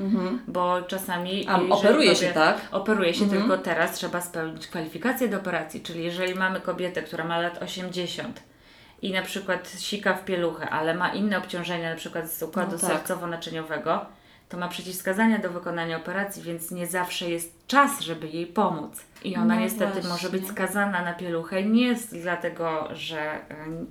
bo 0.48 0.82
czasami... 0.82 1.40
Mhm. 1.40 1.72
A 1.72 1.74
operuje 1.74 2.16
się, 2.16 2.26
tak? 2.26 2.56
Operuje 2.72 3.14
się, 3.14 3.28
tylko 3.28 3.58
teraz 3.58 3.92
trzeba 3.94 4.20
spełnić 4.20 4.66
kwalifikacje 4.66 5.28
do 5.28 5.36
operacji, 5.36 5.80
czyli 5.80 6.04
jeżeli 6.04 6.34
mamy 6.34 6.60
kobietę, 6.60 7.02
która 7.02 7.24
ma 7.24 7.31
lat 7.38 7.62
80 7.62 8.42
i 9.02 9.12
na 9.12 9.22
przykład 9.22 9.72
sika 9.78 10.14
w 10.14 10.24
pieluchę, 10.24 10.70
ale 10.70 10.94
ma 10.94 11.14
inne 11.14 11.38
obciążenia, 11.38 11.90
na 11.90 11.96
przykład 11.96 12.30
z 12.32 12.42
układu 12.42 12.72
No 12.72 12.78
tak. 12.78 12.90
sercowo-naczyniowego, 12.90 14.00
to 14.48 14.58
ma 14.58 14.68
przeciwwskazania 14.68 15.38
do 15.38 15.50
wykonania 15.50 15.96
operacji, 15.96 16.42
więc 16.42 16.70
nie 16.70 16.86
zawsze 16.86 17.30
jest 17.30 17.61
czas, 17.72 18.00
żeby 18.00 18.28
jej 18.28 18.46
pomóc. 18.46 19.00
I 19.24 19.36
ona 19.36 19.54
No 19.54 19.60
niestety 19.60 19.92
właśnie. 19.92 20.10
może 20.10 20.30
być 20.30 20.48
skazana 20.48 21.02
na 21.02 21.12
pieluchę 21.12 21.62
nie 21.62 21.94
dlatego, 22.12 22.88
że 22.92 23.20
e, 23.20 23.38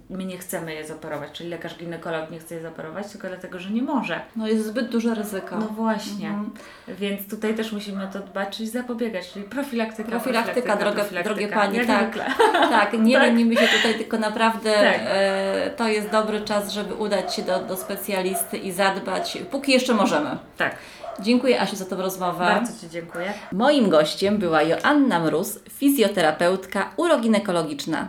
my 0.09 0.25
nie 0.25 0.37
chcemy 0.37 0.73
je 0.73 0.87
zoperować, 0.87 1.31
czyli 1.31 1.49
lekarz 1.49 1.77
ginekolog 1.77 2.31
nie 2.31 2.39
chce 2.39 2.55
je 2.55 2.61
zoperować, 2.61 3.11
tylko 3.11 3.27
dlatego, 3.27 3.59
że 3.59 3.69
nie 3.69 3.81
może. 3.81 4.21
No 4.35 4.47
jest 4.47 4.65
zbyt 4.65 4.89
duże 4.89 5.15
ryzyko. 5.15 5.57
No 5.57 5.65
właśnie. 5.65 6.27
Mhm. 6.27 6.51
Więc 6.87 7.29
tutaj 7.29 7.55
też 7.55 7.71
musimy 7.71 8.07
to 8.13 8.19
dbać, 8.19 8.57
czyli 8.57 8.69
zapobiegać, 8.69 9.31
czyli 9.33 9.45
profilaktyka. 9.45 10.09
Profilaktyka, 10.09 10.75
drogie, 10.75 10.95
profilaktyka, 10.95 11.23
drogie 11.23 11.47
Pani, 11.47 11.77
jak 11.77 11.87
tak. 11.87 12.17
Tak, 12.77 12.93
nie 12.93 13.13
Tak. 13.13 13.23
lenimy 13.23 13.55
się 13.55 13.67
tutaj, 13.77 13.93
tylko 13.97 14.17
naprawdę 14.17 14.73
Tak. 14.73 14.99
e, 15.03 15.71
to 15.77 15.87
jest 15.87 16.09
dobry 16.09 16.41
czas, 16.41 16.71
żeby 16.71 16.93
udać 16.93 17.35
się 17.35 17.41
do, 17.41 17.59
do 17.59 17.77
specjalisty 17.77 18.57
i 18.57 18.71
zadbać, 18.71 19.37
póki 19.51 19.71
jeszcze 19.71 19.93
możemy. 19.93 20.29
Tak. 20.57 20.75
Dziękuję 21.19 21.61
Asiu 21.61 21.75
za 21.75 21.85
tą 21.85 21.97
rozmowę. 21.97 22.45
Bardzo 22.45 22.81
Ci 22.81 22.89
dziękuję. 22.89 23.33
Moim 23.51 23.89
gościem 23.89 24.37
była 24.37 24.61
Joanna 24.61 25.19
Mróz, 25.19 25.59
fizjoterapeutka 25.69 26.89
uroginekologiczna. 26.97 28.07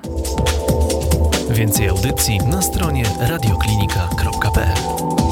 Więcej 1.50 1.88
audycji 1.88 2.38
na 2.38 2.62
stronie 2.62 3.04
radioklinika.pl 3.20 5.31